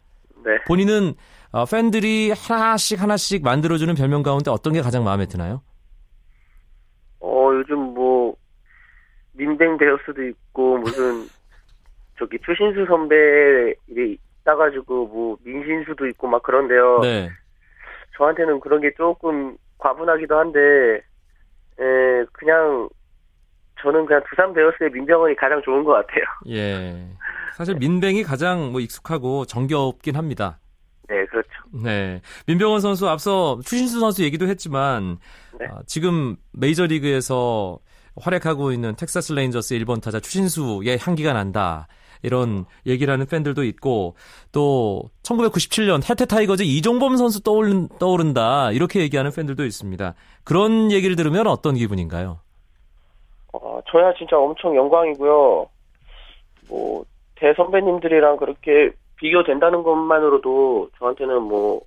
네. 0.43 0.57
본인은 0.67 1.15
어, 1.55 1.63
팬들이 1.63 2.33
하나씩 2.35 3.01
하나씩 3.01 3.41
만들어주는 3.41 3.95
별명 3.95 4.23
가운데 4.23 4.51
어떤 4.51 4.73
게 4.73 4.81
가장 4.81 5.05
마음에 5.05 5.25
드나요? 5.25 5.61
어, 7.21 7.49
요즘 7.53 7.79
뭐 7.79 8.35
민뱅 9.31 9.77
베어스도 9.77 10.21
있고 10.27 10.79
무슨 10.79 11.25
저기 12.19 12.37
추신수 12.45 12.85
선배 12.87 13.73
이게 13.87 14.17
있다가지고 14.41 15.07
뭐 15.07 15.37
민신수도 15.45 16.07
있고 16.07 16.27
막 16.27 16.43
그런데요. 16.43 16.99
네. 16.99 17.29
저한테는 18.17 18.59
그런 18.59 18.81
게 18.81 18.93
조금 18.97 19.55
과분하기도 19.77 20.37
한데, 20.37 20.59
에, 21.79 22.25
그냥, 22.33 22.89
저는 23.81 24.05
그냥 24.05 24.21
두산 24.29 24.53
베어스의 24.53 24.89
민병헌이 24.91 25.35
가장 25.35 25.61
좋은 25.61 25.85
것 25.85 25.93
같아요. 25.93 26.23
예. 26.49 27.07
사실 27.53 27.75
민뱅이 27.75 28.23
가장 28.23 28.71
뭐 28.73 28.81
익숙하고 28.81 29.45
정겹긴 29.45 30.15
합니다. 30.17 30.59
네, 31.07 31.25
그렇죠. 31.25 31.49
네. 31.71 32.21
민병헌 32.47 32.81
선수 32.81 33.07
앞서 33.07 33.59
추신수 33.63 33.99
선수 33.99 34.23
얘기도 34.23 34.47
했지만 34.47 35.17
네. 35.59 35.67
아, 35.67 35.81
지금 35.85 36.35
메이저리그에서 36.53 37.79
활약하고 38.17 38.71
있는 38.71 38.95
텍사스 38.95 39.33
레인저스 39.33 39.75
1번 39.79 40.01
타자 40.01 40.19
추신수의 40.19 40.97
향기가 40.99 41.33
난다. 41.33 41.87
이런 42.23 42.65
얘기를 42.87 43.11
하는 43.13 43.27
팬들도 43.27 43.63
있고 43.65 44.15
또 44.51 45.03
1997년 45.23 46.09
해태 46.09 46.25
타이거즈 46.25 46.63
이종범 46.63 47.17
선수 47.17 47.43
떠오른, 47.43 47.87
떠오른다. 47.99 48.71
이렇게 48.71 49.01
얘기하는 49.01 49.31
팬들도 49.31 49.63
있습니다. 49.63 50.15
그런 50.43 50.91
얘기를 50.91 51.15
들으면 51.15 51.47
어떤 51.47 51.75
기분인가요? 51.75 52.39
어, 53.53 53.79
저야 53.91 54.13
진짜 54.17 54.37
엄청 54.37 54.75
영광이고요. 54.75 55.67
뭐, 56.69 57.05
대선배님들이랑 57.35 58.37
그렇게 58.37 58.91
비교된다는 59.17 59.83
것만으로도 59.83 60.89
저한테는 60.97 61.41
뭐, 61.41 61.81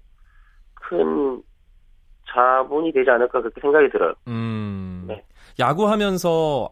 큰 0.75 1.43
자본이 2.33 2.93
되지 2.93 3.11
않을까 3.11 3.41
그렇게 3.41 3.61
생각이 3.61 3.91
들어요. 3.91 4.15
음, 4.29 5.05
네. 5.09 5.25
야구하면서 5.59 6.71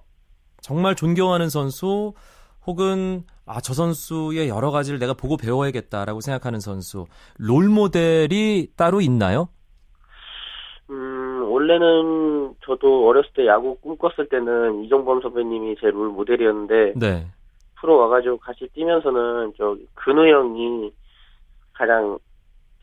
정말 0.61 0.95
존경하는 0.95 1.49
선수 1.49 2.13
혹은 2.67 3.23
아, 3.47 3.61
저 3.61 3.75
선수의 3.75 4.49
여러 4.49 4.71
가지를 4.71 4.99
내가 4.99 5.15
보고 5.15 5.37
배워야겠다라고 5.37 6.21
생각하는 6.21 6.59
선수, 6.61 7.07
롤 7.39 7.69
모델이 7.69 8.73
따로 8.77 9.01
있나요? 9.01 9.49
음, 10.91 11.45
원래는 11.49 12.55
저도 12.65 13.07
어렸을 13.09 13.31
때 13.35 13.47
야구 13.47 13.77
꿈꿨을 13.77 14.29
때는 14.29 14.85
이종범 14.85 15.21
선배님이 15.23 15.77
제 15.81 15.91
롤 15.91 16.09
모델이었는데, 16.09 16.95
네. 16.97 17.27
프로 17.87 17.99
와가지고 17.99 18.39
같이 18.39 18.69
뛰면서는 18.75 19.53
저 19.57 19.77
근우 19.95 20.27
형이 20.27 20.93
가장 21.73 22.19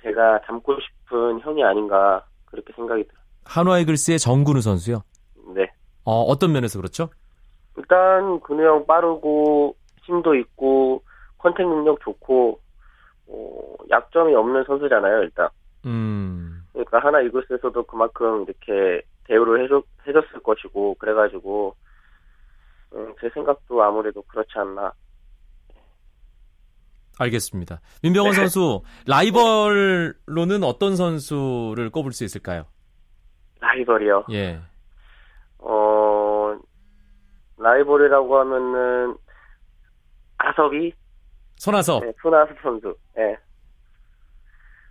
제가 0.01 0.39
닮고 0.43 0.77
싶은 0.79 1.41
형이 1.41 1.61
아닌가 1.61 2.25
그렇게 2.45 2.71
생각이 2.71 3.03
들어요. 3.03 3.23
한화 3.43 3.79
이글스의 3.79 4.17
정근우 4.17 4.61
선수요. 4.61 5.03
네. 5.53 5.69
어, 6.05 6.21
어떤 6.21 6.53
면에서 6.53 6.79
그렇죠? 6.79 7.09
일단 7.75 8.39
근우 8.39 8.63
형 8.63 8.85
빠르고 8.85 9.75
힘도 10.03 10.35
있고 10.35 11.03
컨택 11.37 11.67
능력 11.67 11.99
좋고 11.99 12.61
어, 13.27 13.75
약점이 13.89 14.33
없는 14.33 14.63
선수잖아요. 14.63 15.23
일단 15.23 15.49
음. 15.85 16.63
그러니까 16.71 16.99
하나 16.99 17.19
이글스에서도 17.19 17.83
그만큼 17.83 18.45
이렇게 18.47 19.01
대우를 19.25 19.65
해줬, 19.65 19.83
해줬을 20.07 20.39
것이고 20.43 20.95
그래가지고 20.95 21.75
음, 22.93 23.13
제 23.19 23.29
생각도 23.33 23.81
아무래도 23.83 24.21
그렇지 24.23 24.51
않나. 24.55 24.93
알겠습니다. 27.19 27.79
민병헌 28.01 28.31
네. 28.31 28.37
선수 28.37 28.83
라이벌로는 29.07 30.63
어떤 30.63 30.95
선수를 30.95 31.89
꼽을 31.91 32.11
수 32.11 32.23
있을까요? 32.23 32.65
라이벌이요. 33.59 34.25
예. 34.31 34.59
어, 35.59 36.57
라이벌이라고 37.57 38.39
하면은, 38.39 39.17
아섭이? 40.37 40.91
손아섭. 41.55 42.03
네, 42.03 42.11
손아섭 42.21 42.57
선수. 42.61 42.95
예. 43.17 43.37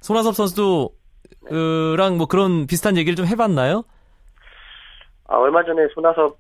손아섭 0.01 0.35
선수도 0.35 0.97
랑뭐 1.97 2.27
그런 2.27 2.67
비슷한 2.67 2.97
얘기를 2.97 3.15
좀 3.15 3.27
해봤나요? 3.27 3.85
아, 5.27 5.37
얼마 5.37 5.65
전에 5.65 5.87
손아섭 5.95 6.38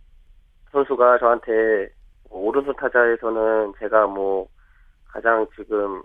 선수가 0.72 1.18
저한테, 1.18 1.88
뭐 2.30 2.48
오른손 2.48 2.74
타자에서는 2.76 3.74
제가 3.78 4.06
뭐, 4.06 4.48
가장 5.08 5.46
지금, 5.56 6.02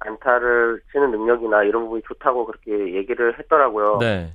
안타를 0.00 0.80
치는 0.92 1.10
능력이나 1.10 1.64
이런 1.64 1.84
부분이 1.84 2.02
좋다고 2.02 2.46
그렇게 2.46 2.94
얘기를 2.94 3.36
했더라고요. 3.38 3.98
네. 3.98 4.32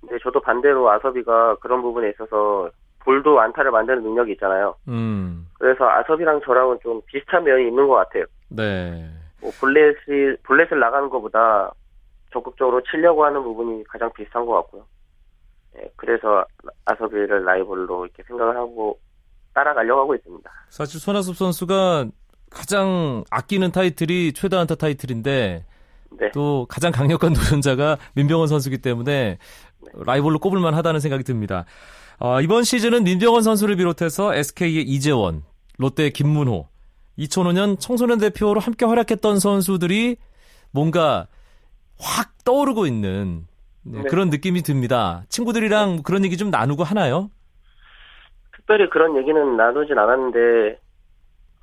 근데 0.00 0.18
저도 0.22 0.40
반대로 0.40 0.90
아섭이가 0.90 1.56
그런 1.56 1.80
부분에 1.82 2.10
있어서, 2.10 2.70
볼도 3.00 3.40
안타를 3.40 3.70
만드는 3.70 4.02
능력이 4.02 4.32
있잖아요. 4.32 4.74
음. 4.88 5.48
그래서 5.58 5.88
아섭이랑 5.88 6.42
저랑은 6.44 6.78
좀 6.82 7.00
비슷한 7.06 7.44
면이 7.44 7.68
있는 7.68 7.88
것 7.88 7.94
같아요. 7.94 8.24
네. 8.50 9.08
뭐 9.40 9.50
볼넷이 9.60 10.36
볼넷을 10.42 10.78
나가는 10.78 11.08
것보다 11.08 11.72
적극적으로 12.32 12.82
치려고 12.82 13.24
하는 13.24 13.42
부분이 13.42 13.84
가장 13.84 14.12
비슷한 14.12 14.44
것 14.44 14.52
같고요. 14.54 14.84
예, 15.78 15.90
그래서 15.96 16.44
아서비를 16.84 17.44
라이벌로 17.44 18.06
이렇게 18.06 18.22
생각을 18.24 18.56
하고 18.56 18.98
따라가려고 19.54 20.00
하고 20.00 20.14
있습니다. 20.14 20.50
사실 20.68 21.00
손아섭 21.00 21.36
선수가 21.36 22.06
가장 22.50 23.24
아끼는 23.30 23.72
타이틀이 23.72 24.32
최다 24.32 24.60
안타 24.60 24.74
타이틀인데 24.74 25.64
네, 26.10 26.30
또 26.32 26.66
가장 26.68 26.92
강력한 26.92 27.32
도전자가 27.34 27.98
민병헌 28.14 28.48
선수기 28.48 28.78
때문에 28.78 29.38
라이벌로 29.94 30.38
꼽을 30.38 30.60
만 30.60 30.74
하다는 30.74 31.00
생각이 31.00 31.24
듭니다. 31.24 31.64
어, 32.18 32.40
이번 32.40 32.64
시즌은 32.64 33.04
민병헌 33.04 33.42
선수를 33.42 33.76
비롯해서 33.76 34.34
SK의 34.34 34.82
이재원, 34.82 35.44
롯데의 35.76 36.12
김문호, 36.12 36.66
2005년 37.18 37.78
청소년 37.78 38.18
대표로 38.18 38.60
함께 38.60 38.86
활약했던 38.86 39.38
선수들이 39.38 40.16
뭔가 40.70 41.26
확 41.98 42.32
떠오르고 42.44 42.86
있는 42.86 43.46
네, 43.90 44.02
네. 44.02 44.08
그런 44.08 44.30
느낌이 44.30 44.62
듭니다. 44.62 45.22
친구들이랑 45.28 46.02
그런 46.02 46.24
얘기 46.24 46.36
좀 46.36 46.50
나누고 46.50 46.84
하나요? 46.84 47.30
특별히 48.56 48.88
그런 48.90 49.16
얘기는 49.16 49.56
나누진 49.56 49.98
않았는데 49.98 50.78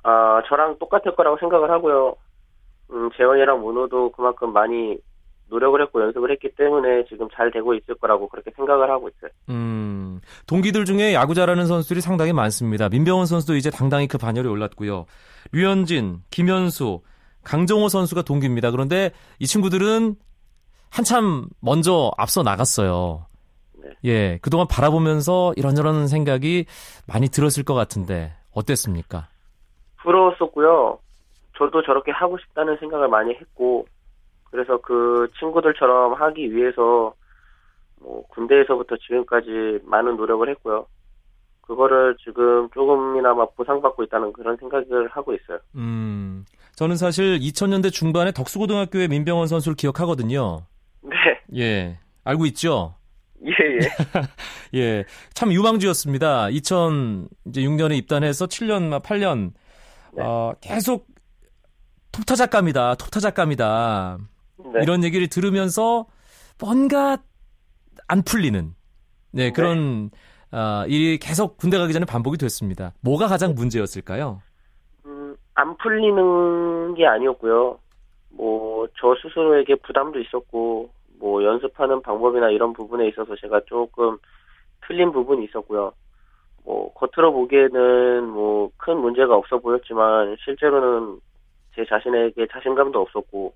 아 0.02 0.42
저랑 0.48 0.78
똑같을 0.78 1.14
거라고 1.14 1.36
생각을 1.38 1.70
하고요. 1.70 2.16
음, 2.90 3.10
재원이랑 3.16 3.62
문호도 3.62 4.12
그만큼 4.12 4.52
많이 4.52 4.98
노력을 5.48 5.80
했고 5.80 6.02
연습을 6.02 6.30
했기 6.32 6.50
때문에 6.56 7.04
지금 7.08 7.28
잘 7.34 7.50
되고 7.52 7.74
있을 7.74 7.94
거라고 7.96 8.28
그렇게 8.28 8.50
생각을 8.56 8.90
하고 8.90 9.08
있어요. 9.08 9.30
음, 9.48 10.20
동기들 10.46 10.84
중에 10.84 11.14
야구 11.14 11.34
잘하는 11.34 11.66
선수들이 11.66 12.00
상당히 12.00 12.32
많습니다. 12.32 12.88
민병헌 12.88 13.26
선수도 13.26 13.54
이제 13.54 13.70
당당히 13.70 14.08
그 14.08 14.18
반열에 14.18 14.48
올랐고요. 14.48 15.06
류현진, 15.52 16.22
김현수, 16.30 17.02
강정호 17.44 17.88
선수가 17.88 18.22
동기입니다. 18.22 18.72
그런데 18.72 19.12
이 19.38 19.46
친구들은 19.46 20.16
한참 20.90 21.48
먼저 21.60 22.10
앞서 22.16 22.42
나갔어요. 22.42 23.26
네. 23.74 23.90
예, 24.04 24.38
그동안 24.42 24.66
바라보면서 24.66 25.52
이런저런 25.56 26.08
생각이 26.08 26.66
많이 27.06 27.28
들었을 27.28 27.64
것 27.64 27.74
같은데 27.74 28.32
어땠습니까? 28.52 29.28
부러웠었고요. 30.02 30.98
저도 31.58 31.82
저렇게 31.82 32.12
하고 32.12 32.38
싶다는 32.38 32.76
생각을 32.78 33.08
많이 33.08 33.34
했고, 33.34 33.86
그래서 34.50 34.78
그 34.78 35.28
친구들처럼 35.38 36.14
하기 36.14 36.54
위해서, 36.54 37.14
뭐, 38.00 38.22
군대에서부터 38.28 38.96
지금까지 38.98 39.80
많은 39.84 40.16
노력을 40.16 40.48
했고요. 40.48 40.86
그거를 41.62 42.16
지금 42.22 42.68
조금이나마 42.72 43.44
보상받고 43.46 44.04
있다는 44.04 44.32
그런 44.32 44.56
생각을 44.56 45.08
하고 45.08 45.34
있어요. 45.34 45.58
음, 45.74 46.44
저는 46.76 46.96
사실 46.96 47.38
2000년대 47.40 47.92
중반에 47.92 48.30
덕수고등학교의 48.30 49.08
민병헌 49.08 49.48
선수를 49.48 49.74
기억하거든요. 49.74 50.62
네, 51.08 51.40
예, 51.56 51.98
알고 52.24 52.46
있죠? 52.46 52.94
예, 53.44 53.50
예. 53.50 53.80
예, 54.80 55.04
참 55.34 55.52
유망주였습니다. 55.52 56.46
2006년에 56.48 57.96
입단해서 57.98 58.46
7년, 58.46 59.02
8년, 59.02 59.52
네. 60.14 60.22
어, 60.22 60.54
계속 60.60 61.06
톱타작감이다, 62.12 62.94
톱타작감이다. 62.96 64.18
네. 64.74 64.80
이런 64.82 65.04
얘기를 65.04 65.28
들으면서 65.28 66.06
뭔가 66.58 67.18
안 68.08 68.22
풀리는, 68.22 68.74
네, 69.32 69.52
그런, 69.52 70.10
아, 70.50 70.84
일이 70.88 71.18
계속 71.18 71.58
군대 71.58 71.76
가기 71.78 71.92
전에 71.92 72.06
반복이 72.06 72.38
됐습니다. 72.38 72.94
뭐가 73.02 73.26
가장 73.28 73.54
문제였을까요? 73.54 74.40
음, 75.04 75.36
안 75.54 75.76
풀리는 75.76 76.94
게 76.94 77.06
아니었고요. 77.06 77.78
뭐, 79.06 79.14
저 79.14 79.28
스스로에게 79.28 79.76
부담도 79.76 80.18
있었고, 80.18 80.90
뭐, 81.20 81.44
연습하는 81.44 82.02
방법이나 82.02 82.50
이런 82.50 82.72
부분에 82.72 83.06
있어서 83.08 83.36
제가 83.36 83.60
조금 83.66 84.18
틀린 84.84 85.12
부분이 85.12 85.44
있었고요. 85.44 85.92
뭐, 86.64 86.92
겉으로 86.94 87.32
보기에는 87.32 88.26
뭐, 88.26 88.68
큰 88.76 88.96
문제가 88.96 89.36
없어 89.36 89.58
보였지만, 89.58 90.36
실제로는 90.44 91.20
제 91.76 91.84
자신에게 91.88 92.48
자신감도 92.50 93.00
없었고, 93.00 93.54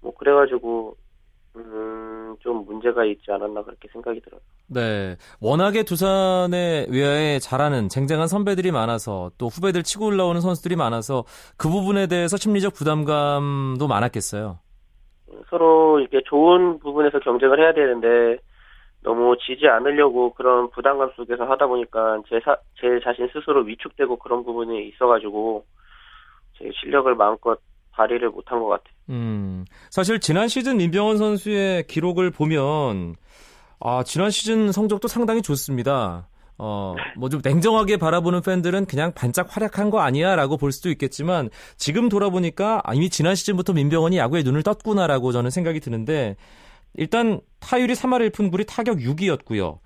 뭐, 0.00 0.14
그래가지고, 0.14 0.96
음, 1.54 2.34
좀 2.40 2.64
문제가 2.64 3.04
있지 3.04 3.30
않았나 3.30 3.62
그렇게 3.62 3.88
생각이 3.92 4.20
들어요. 4.20 4.40
네. 4.66 5.16
워낙에 5.40 5.84
두산의 5.84 6.88
외야에 6.90 7.38
잘하는 7.38 7.88
쟁쟁한 7.88 8.26
선배들이 8.26 8.70
많아서 8.72 9.30
또 9.36 9.46
후배들 9.46 9.82
치고 9.82 10.06
올라오는 10.06 10.40
선수들이 10.40 10.76
많아서 10.76 11.24
그 11.56 11.68
부분에 11.68 12.06
대해서 12.06 12.36
심리적 12.36 12.74
부담감도 12.74 13.86
많았겠어요. 13.88 14.58
서로 15.48 16.00
이렇게 16.00 16.22
좋은 16.26 16.78
부분에서 16.78 17.20
경쟁을 17.20 17.60
해야 17.60 17.72
되는데 17.72 18.38
너무 19.02 19.36
지지 19.38 19.66
않으려고 19.66 20.34
그런 20.34 20.70
부담감 20.70 21.10
속에서 21.16 21.44
하다 21.44 21.66
보니까 21.66 22.22
제, 22.28 22.40
사, 22.44 22.56
제 22.80 23.00
자신 23.02 23.28
스스로 23.32 23.62
위축되고 23.62 24.16
그런 24.16 24.44
부분이 24.44 24.88
있어가지고 24.88 25.64
제 26.58 26.70
실력을 26.80 27.12
마음껏 27.14 27.58
발휘를 27.92 28.30
못한 28.30 28.60
것 28.60 28.66
같아요. 28.66 28.94
음, 29.08 29.64
사실 29.90 30.20
지난 30.20 30.48
시즌 30.48 30.76
민병헌 30.76 31.16
선수의 31.16 31.84
기록을 31.86 32.30
보면 32.30 33.16
아, 33.80 34.02
지난 34.04 34.30
시즌 34.30 34.70
성적도 34.72 35.08
상당히 35.08 35.40
좋습니다. 35.42 36.28
어, 36.62 36.94
뭐 37.16 37.30
좀 37.30 37.40
냉정하게 37.42 37.96
바라보는 37.96 38.42
팬들은 38.42 38.84
그냥 38.84 39.12
반짝 39.14 39.56
활약한 39.56 39.88
거 39.88 40.00
아니야 40.00 40.36
라고 40.36 40.56
볼 40.58 40.72
수도 40.72 40.90
있겠지만 40.90 41.48
지금 41.76 42.08
돌아보니까 42.08 42.82
아, 42.84 42.92
이미 42.92 43.08
지난 43.08 43.34
시즌부터 43.34 43.72
민병헌이 43.72 44.18
야구에 44.18 44.42
눈을 44.42 44.62
떴구나라고 44.62 45.32
저는 45.32 45.50
생각이 45.50 45.80
드는데 45.80 46.36
일단 46.94 47.40
타율이 47.60 47.94
3할 47.94 48.30
1푼 48.30 48.50
9리 48.52 48.66
타격 48.66 48.98
6위였고요. 48.98 49.78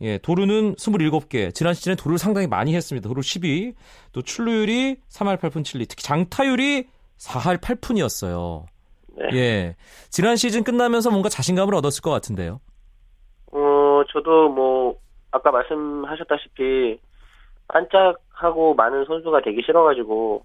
예, 0.00 0.18
도루는 0.18 0.76
27개. 0.76 1.54
지난 1.54 1.74
시즌에 1.74 1.94
도루를 1.94 2.18
상당히 2.18 2.46
많이 2.46 2.74
했습니다. 2.74 3.08
도루 3.08 3.22
12. 3.22 3.74
또 4.12 4.22
출루율이 4.22 4.96
3할 5.10 5.38
8푼 5.40 5.62
7리. 5.62 5.88
특히 5.88 6.02
장타율이 6.02 6.86
4할 7.18 7.60
8푼이었어요. 7.60 8.64
네. 9.16 9.36
예. 9.38 9.76
지난 10.10 10.36
시즌 10.36 10.64
끝나면서 10.64 11.10
뭔가 11.10 11.28
자신감을 11.28 11.74
얻었을 11.74 12.02
것 12.02 12.10
같은데요. 12.10 12.60
어, 13.52 14.02
저도 14.12 14.48
뭐 14.48 14.96
아까 15.34 15.50
말씀하셨다시피 15.50 16.98
반짝하고 17.68 18.74
많은 18.74 19.04
선수가 19.04 19.42
되기 19.42 19.62
싫어가지고 19.62 20.44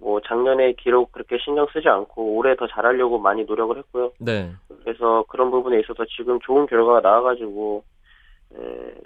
뭐 0.00 0.20
작년에 0.26 0.74
기록 0.74 1.10
그렇게 1.10 1.38
신경 1.44 1.66
쓰지 1.72 1.88
않고 1.88 2.36
올해 2.36 2.54
더 2.54 2.68
잘하려고 2.68 3.18
많이 3.18 3.44
노력을 3.44 3.76
했고요. 3.76 4.12
네. 4.20 4.52
그래서 4.84 5.24
그런 5.28 5.50
부분에 5.50 5.80
있어서 5.80 6.04
지금 6.16 6.38
좋은 6.40 6.66
결과가 6.66 7.00
나와가지고 7.00 7.82
에, 8.54 8.58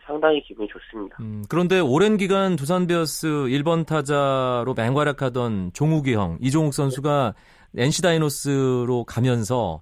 상당히 0.04 0.42
기분이 0.42 0.68
좋습니다. 0.68 1.16
음, 1.20 1.44
그런데 1.48 1.80
오랜 1.80 2.18
기간 2.18 2.56
두산 2.56 2.86
베어스 2.86 3.26
1번 3.26 3.86
타자로 3.86 4.74
맹활약하던 4.76 5.70
종욱이 5.72 6.14
형, 6.14 6.36
이종욱 6.42 6.74
선수가 6.74 7.32
NC 7.74 8.02
다이노스로 8.02 9.04
가면서 9.04 9.80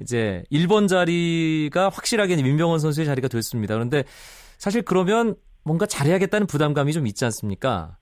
이제 0.00 0.42
1번 0.50 0.88
자리가 0.88 1.90
확실하게 1.90 2.36
민병헌 2.36 2.78
선수의 2.78 3.06
자리가 3.06 3.28
됐습니다. 3.28 3.74
그런데 3.74 4.04
사실 4.58 4.82
그러면 4.82 5.34
뭔가 5.64 5.86
잘해야겠다는 5.86 6.46
부담감이 6.46 6.92
좀 6.92 7.06
있지 7.06 7.24
않습니까? 7.24 7.96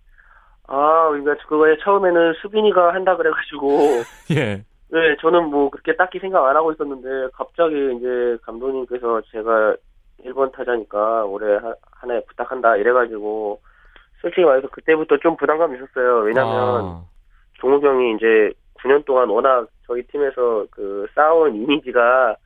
아, 0.66 1.08
그러니까 1.10 1.36
그거에 1.46 1.76
처음에는 1.82 2.34
수빈이가 2.42 2.94
한다 2.94 3.16
그래가지고 3.16 4.02
예. 4.36 4.64
네, 4.88 5.16
저는 5.20 5.50
뭐 5.50 5.70
그렇게 5.70 5.96
딱히 5.96 6.18
생각 6.18 6.46
안 6.46 6.56
하고 6.56 6.72
있었는데 6.72 7.30
갑자기 7.34 7.74
이제 7.96 8.36
감독님께서 8.42 9.22
제가 9.32 9.76
1번 10.24 10.52
타자니까 10.52 11.24
올해 11.24 11.56
하, 11.56 11.74
하나에 11.92 12.22
부탁한다 12.24 12.76
이래가지고 12.76 13.60
솔직히 14.20 14.44
말해서 14.44 14.68
그때부터 14.68 15.18
좀 15.18 15.36
부담감이 15.36 15.76
있었어요. 15.76 16.20
왜냐면 16.20 16.52
아, 16.52 17.04
종욱 17.54 17.82
형이 17.82 18.14
이제 18.16 18.52
9년 18.78 19.04
동안 19.04 19.28
워낙 19.28 19.68
저희 19.86 20.02
팀에서 20.06 20.66
그 20.70 21.06
쌓아온 21.14 21.54
이미지가 21.54 22.36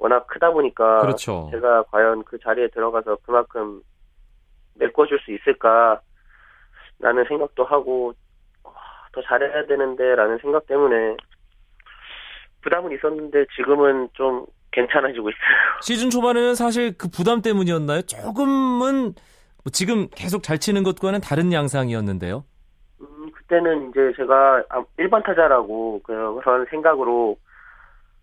워낙 0.00 0.26
크다 0.26 0.50
보니까 0.50 1.02
그렇죠. 1.02 1.48
제가 1.52 1.84
과연 1.84 2.24
그 2.24 2.38
자리에 2.38 2.68
들어가서 2.68 3.18
그만큼 3.22 3.82
메꿔줄 4.74 5.20
수 5.20 5.30
있을까 5.32 6.00
라는 6.98 7.24
생각도 7.28 7.64
하고 7.64 8.14
와, 8.64 8.72
더 9.12 9.20
잘해야 9.22 9.66
되는데 9.66 10.14
라는 10.14 10.38
생각 10.38 10.66
때문에 10.66 11.16
부담은 12.62 12.92
있었는데 12.96 13.44
지금은 13.56 14.08
좀 14.14 14.46
괜찮아지고 14.72 15.28
있어요. 15.28 15.40
시즌 15.82 16.08
초반에는 16.08 16.54
사실 16.54 16.96
그 16.96 17.08
부담 17.08 17.42
때문이었나요? 17.42 18.02
조금은 18.02 19.02
뭐 19.02 19.70
지금 19.70 20.08
계속 20.08 20.42
잘 20.42 20.58
치는 20.58 20.82
것과는 20.82 21.20
다른 21.20 21.52
양상이었는데요. 21.52 22.44
음, 23.02 23.30
그때는 23.32 23.90
이제 23.90 24.12
제가 24.16 24.64
아, 24.70 24.82
1번 24.98 25.22
타자라고 25.24 26.00
그런 26.04 26.64
생각으로 26.70 27.36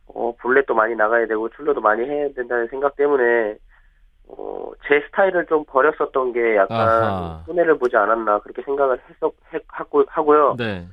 어, 0.07 0.33
볼넷도 0.39 0.73
많이 0.73 0.95
나가야 0.95 1.27
되고 1.27 1.49
출루도 1.49 1.81
많이 1.81 2.03
해야 2.03 2.27
된다는 2.33 2.67
생각 2.67 2.95
때문에 2.95 3.57
어, 4.29 4.71
제 4.87 5.01
스타일을 5.07 5.45
좀 5.47 5.63
버렸었던 5.65 6.33
게 6.33 6.55
약간 6.57 6.79
아하. 6.79 7.43
손해를 7.45 7.77
보지 7.77 7.95
않았나 7.95 8.39
그렇게 8.39 8.61
생각을 8.63 8.99
했었 9.09 9.33
했, 9.53 9.61
하고 9.67 10.03
하고요. 10.07 10.55
네. 10.57 10.85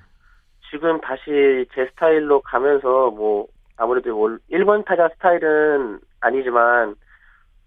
지금 0.71 1.01
다시 1.01 1.67
제 1.75 1.87
스타일로 1.91 2.41
가면서 2.43 3.11
뭐 3.11 3.47
아무래도 3.77 4.17
올 4.19 4.39
1번 4.51 4.85
타자 4.85 5.09
스타일은 5.15 6.01
아니지만 6.21 6.95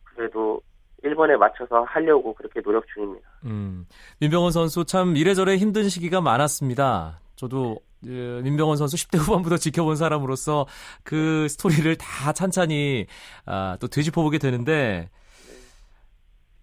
그래도 0.03 0.61
1번에 1.03 1.37
맞춰서 1.37 1.83
하려고 1.83 2.33
그렇게 2.33 2.61
노력 2.61 2.85
중입니다. 2.93 3.27
음, 3.45 3.85
민병헌 4.19 4.51
선수 4.51 4.85
참 4.85 5.15
이래저래 5.15 5.55
힘든 5.57 5.89
시기가 5.89 6.21
많았습니다. 6.21 7.19
저도 7.37 7.77
예, 8.05 8.41
민병헌 8.41 8.77
선수 8.77 8.95
10대 8.97 9.17
후반부터 9.17 9.57
지켜본 9.57 9.95
사람으로서 9.95 10.65
그 11.03 11.47
스토리를 11.47 11.95
다 11.95 12.33
찬찬히 12.33 13.05
아, 13.45 13.77
또 13.79 13.87
되짚어보게 13.87 14.39
되는데 14.39 15.09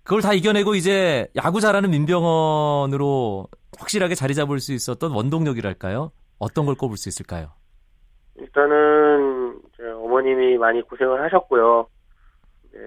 그걸 0.03 0.21
다 0.21 0.35
이겨내고 0.35 0.75
이제 0.75 1.29
야구 1.37 1.61
잘하는 1.61 1.91
민병헌으로 1.91 3.47
확실하게 3.79 4.15
자리 4.15 4.35
잡을 4.35 4.61
수 4.61 4.73
있었던 4.73 5.13
원동력이랄까요? 5.13 6.13
어떤 6.39 6.67
걸 6.67 6.75
꼽을 6.75 6.97
수 6.97 7.09
있을까요? 7.09 7.53
일단은 8.37 9.63
어머님이 10.03 10.59
많이 10.59 10.83
고생을 10.83 11.23
하셨고요. 11.23 11.87
네, 12.73 12.81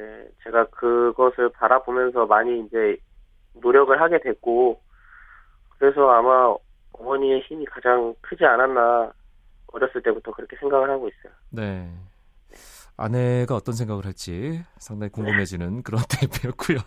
제가 0.43 0.65
그것을 0.65 1.49
바라보면서 1.53 2.25
많이 2.25 2.59
이제 2.65 2.97
노력을 3.53 3.99
하게 3.99 4.19
됐고 4.19 4.79
그래서 5.77 6.09
아마 6.09 6.53
어머니의 6.99 7.41
힘이 7.41 7.65
가장 7.65 8.13
크지 8.21 8.45
않았나 8.45 9.11
어렸을 9.67 10.01
때부터 10.01 10.31
그렇게 10.31 10.55
생각을 10.57 10.89
하고 10.89 11.07
있어요. 11.07 11.33
네. 11.49 11.89
아내가 12.97 13.55
어떤 13.55 13.75
생각을 13.75 14.05
할지 14.05 14.63
상당히 14.77 15.11
궁금해지는 15.11 15.83
그런 15.83 16.01
타입이었고요. 16.09 16.79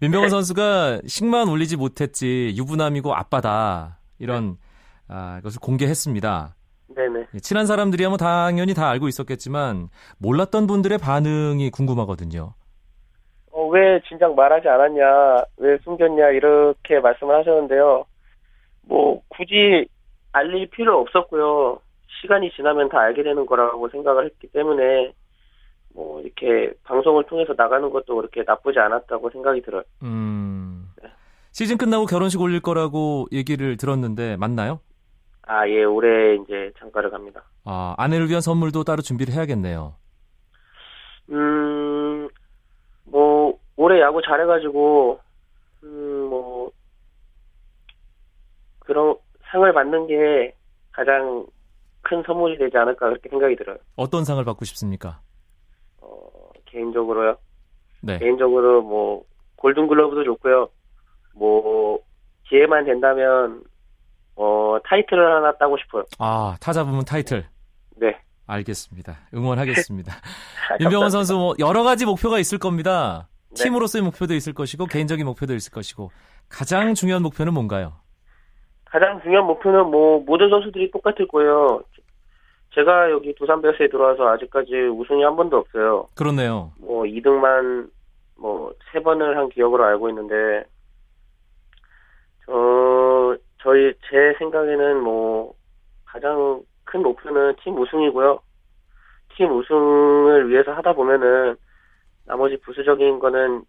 민병헌 0.00 0.30
선수가 0.30 1.02
식만 1.06 1.48
올리지 1.48 1.76
못했지 1.76 2.54
유부남이고 2.56 3.14
아빠다 3.14 3.98
이런 4.18 4.56
아, 5.08 5.40
것을 5.42 5.60
공개했습니다. 5.60 6.54
네네. 6.94 7.26
예, 7.34 7.38
친한 7.38 7.66
사람들이야 7.66 8.08
뭐 8.08 8.16
당연히 8.16 8.72
다 8.74 8.88
알고 8.88 9.08
있었겠지만 9.08 9.88
몰랐던 10.18 10.66
분들의 10.66 10.96
반응이 10.98 11.70
궁금하거든요. 11.70 12.54
어, 13.52 13.66
왜 13.68 14.00
진작 14.08 14.34
말하지 14.34 14.68
않았냐, 14.68 15.04
왜 15.58 15.78
숨겼냐, 15.84 16.28
이렇게 16.30 17.00
말씀을 17.00 17.38
하셨는데요. 17.40 18.04
뭐, 18.88 19.22
굳이 19.28 19.86
알릴 20.32 20.66
필요 20.70 20.98
없었고요. 21.00 21.80
시간이 22.20 22.50
지나면 22.52 22.88
다 22.88 22.98
알게 23.00 23.22
되는 23.22 23.46
거라고 23.46 23.88
생각을 23.90 24.24
했기 24.24 24.48
때문에, 24.48 25.12
뭐, 25.94 26.20
이렇게 26.22 26.72
방송을 26.84 27.24
통해서 27.24 27.54
나가는 27.56 27.88
것도 27.90 28.16
그렇게 28.16 28.42
나쁘지 28.46 28.78
않았다고 28.78 29.30
생각이 29.30 29.60
들어요. 29.62 29.82
음. 30.02 30.88
시즌 31.52 31.76
끝나고 31.76 32.06
결혼식 32.06 32.40
올릴 32.40 32.60
거라고 32.60 33.26
얘기를 33.32 33.76
들었는데 33.76 34.36
맞나요? 34.36 34.80
아, 35.42 35.66
예, 35.68 35.82
올해 35.82 36.36
이제 36.36 36.70
장가를 36.78 37.10
갑니다. 37.10 37.42
아, 37.64 37.94
아내를 37.98 38.28
위한 38.28 38.40
선물도 38.40 38.84
따로 38.84 39.02
준비를 39.02 39.34
해야겠네요. 39.34 39.94
음, 41.30 42.28
뭐, 43.04 43.58
올해 43.76 44.00
야구 44.00 44.22
잘해가지고, 44.22 45.18
음, 45.84 46.26
뭐, 46.30 46.57
그런 48.88 49.14
상을 49.50 49.70
받는 49.70 50.06
게 50.06 50.54
가장 50.92 51.46
큰 52.00 52.22
선물이 52.24 52.56
되지 52.56 52.74
않을까 52.78 53.10
그렇게 53.10 53.28
생각이 53.28 53.54
들어요. 53.56 53.76
어떤 53.96 54.24
상을 54.24 54.42
받고 54.42 54.64
싶습니까? 54.64 55.20
어, 56.00 56.28
개인적으로요. 56.64 57.36
네. 58.00 58.18
개인적으로 58.18 58.80
뭐, 58.80 59.24
골든 59.56 59.88
글러브도 59.88 60.24
좋고요. 60.24 60.70
뭐, 61.34 61.98
기회만 62.44 62.86
된다면, 62.86 63.62
어, 64.36 64.78
타이틀을 64.84 65.36
하나 65.36 65.52
따고 65.58 65.76
싶어요. 65.76 66.04
아, 66.18 66.56
타자 66.58 66.82
부문 66.82 67.04
타이틀. 67.04 67.44
네. 67.96 68.18
알겠습니다. 68.46 69.18
응원하겠습니다. 69.34 70.14
윤병원 70.80 71.10
선수 71.10 71.36
뭐 71.36 71.54
여러 71.58 71.82
가지 71.82 72.06
목표가 72.06 72.38
있을 72.38 72.56
겁니다. 72.56 73.28
네. 73.50 73.64
팀으로서의 73.64 74.02
목표도 74.02 74.34
있을 74.34 74.54
것이고 74.54 74.86
개인적인 74.86 75.26
목표도 75.26 75.54
있을 75.54 75.72
것이고 75.72 76.10
가장 76.48 76.94
중요한 76.94 77.22
목표는 77.22 77.52
뭔가요? 77.52 77.96
가장 78.90 79.20
중요한 79.22 79.46
목표는 79.46 79.86
뭐 79.86 80.20
모든 80.24 80.48
선수들이 80.50 80.90
똑같을 80.90 81.28
거예요. 81.28 81.82
제가 82.74 83.10
여기 83.10 83.34
두산 83.34 83.60
베어스에 83.62 83.88
들어와서 83.88 84.28
아직까지 84.28 84.74
우승이 84.74 85.22
한 85.22 85.36
번도 85.36 85.56
없어요. 85.56 86.06
그렇네요. 86.14 86.72
뭐 86.78 87.04
2등만 87.04 87.90
뭐 88.36 88.72
세 88.92 89.00
번을 89.00 89.36
한 89.36 89.48
기억으로 89.48 89.84
알고 89.84 90.08
있는데 90.10 90.64
저 92.46 93.36
저희 93.62 93.92
제 94.08 94.34
생각에는 94.38 95.00
뭐 95.02 95.54
가장 96.04 96.62
큰 96.84 97.02
목표는 97.02 97.56
팀 97.62 97.78
우승이고요. 97.78 98.38
팀 99.36 99.52
우승을 99.52 100.48
위해서 100.48 100.72
하다 100.72 100.94
보면은 100.94 101.56
나머지 102.24 102.56
부수적인 102.58 103.18
거는 103.18 103.64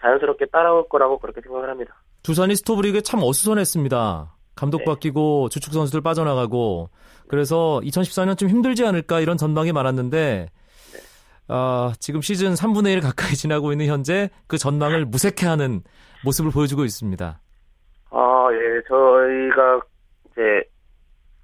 자연스럽게 0.00 0.46
따라올 0.46 0.88
거라고 0.88 1.18
그렇게 1.18 1.40
생각을 1.40 1.70
합니다. 1.70 1.96
두산이 2.22 2.54
스토브리그에 2.56 3.00
참 3.00 3.20
어수선했습니다. 3.22 4.37
감독 4.58 4.78
네. 4.78 4.84
바뀌고 4.86 5.50
주축 5.50 5.72
선수들 5.72 6.00
빠져나가고 6.00 6.90
그래서 7.28 7.80
2014년 7.84 8.36
좀 8.36 8.48
힘들지 8.48 8.84
않을까 8.84 9.20
이런 9.20 9.36
전망이 9.36 9.70
많았는데 9.70 10.48
아, 11.46 11.92
지금 12.00 12.20
시즌 12.20 12.54
3분의 12.54 12.92
1 12.94 13.00
가까이 13.00 13.34
지나고 13.38 13.70
있는 13.70 13.86
현재 13.86 14.30
그 14.48 14.58
전망을 14.58 15.04
무색해하는 15.04 15.82
모습을 16.24 16.50
보여주고 16.50 16.84
있습니다. 16.84 17.40
아, 18.10 18.48
예, 18.52 18.82
저희가 18.88 19.80
이제 20.32 20.64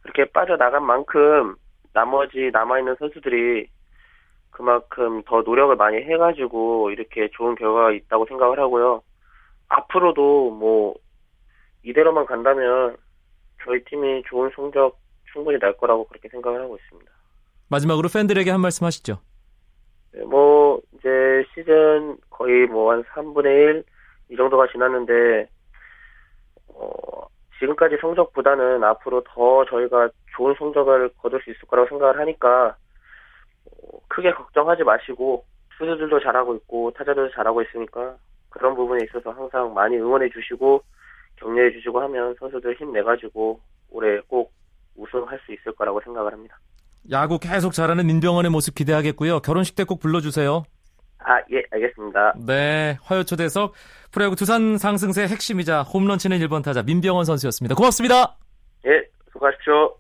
그렇게 0.03 0.25
빠져나간 0.33 0.85
만큼 0.85 1.55
나머지 1.93 2.51
남아있는 2.53 2.97
선수들이 2.99 3.69
그만큼 4.51 5.23
더 5.25 5.43
노력을 5.43 5.75
많이 5.77 5.99
해가지고 5.99 6.91
이렇게 6.91 7.29
좋은 7.33 7.55
결과가 7.55 7.93
있다고 7.93 8.27
생각을 8.27 8.59
하고요. 8.59 9.03
앞으로도 9.69 10.51
뭐 10.51 10.95
이대로만 11.85 12.27
간다면 12.27 12.97
저희 13.65 13.83
팀이 13.85 14.23
좋은 14.29 14.51
성적 14.55 14.99
충분히 15.33 15.59
날 15.59 15.77
거라고 15.77 16.07
그렇게 16.07 16.29
생각을 16.29 16.61
하고 16.63 16.77
있습니다. 16.77 17.11
마지막으로 17.69 18.09
팬들에게 18.13 18.51
한 18.51 18.61
말씀 18.61 18.87
하시죠. 18.87 19.19
네, 20.13 20.23
뭐 20.25 20.81
이제 20.95 21.45
시즌 21.55 22.17
거의 22.31 22.67
뭐 22.67 22.93
한 22.93 23.03
3분의 23.05 23.47
1 23.47 23.85
이 24.31 24.37
정도가 24.37 24.69
지났는데 24.69 25.47
어, 26.69 27.27
지금까지 27.59 27.99
성적보다는 28.01 28.83
앞으로 28.83 29.23
더 29.23 29.65
저희가 29.67 30.09
좋은 30.35 30.55
성적을 30.59 31.11
거둘 31.19 31.43
수 31.43 31.51
있을 31.51 31.61
거라고 31.69 31.89
생각을 31.91 32.19
하니까 32.21 32.75
어, 33.67 33.99
크게 34.09 34.33
걱정하지 34.33 34.83
마시고 34.83 35.45
투수들도 35.77 36.21
잘하고 36.21 36.55
있고 36.57 36.91
타자들도 36.93 37.33
잘하고 37.35 37.61
있으니까 37.63 38.17
그런 38.49 38.75
부분에 38.75 39.05
있어서 39.05 39.31
항상 39.31 39.75
많이 39.75 39.97
응원해 39.99 40.31
주시고 40.31 40.83
격려해 41.37 41.73
주시고 41.73 42.01
하면 42.03 42.35
선수들 42.39 42.77
힘내가지고 42.79 43.61
올해 43.91 44.21
꼭 44.27 44.53
우승할 44.97 45.39
수 45.45 45.53
있을 45.53 45.73
거라고 45.75 46.01
생각을 46.05 46.33
합니다. 46.33 46.59
야구 47.11 47.39
계속 47.39 47.73
잘하는 47.73 48.07
민병헌의 48.07 48.51
모습 48.51 48.75
기대하겠고요. 48.75 49.41
결혼식 49.41 49.75
때 49.77 49.85
꼭 49.85 50.01
불러주세요. 50.01 50.65
아, 51.19 51.39
예, 51.53 51.63
알겠습니다. 51.71 52.35
네, 52.47 52.99
화요초대석 53.03 53.73
프로야구 54.13 54.37
두산 54.37 54.77
상승세 54.79 55.23
핵심이자 55.27 55.83
홈런 55.83 56.19
치는 56.19 56.39
1번 56.41 56.63
타자 56.63 56.83
민병헌 56.83 57.25
선수였습니다. 57.25 57.75
고맙습니다. 57.75 58.37
예, 58.87 59.03
수고하십시오. 59.33 59.97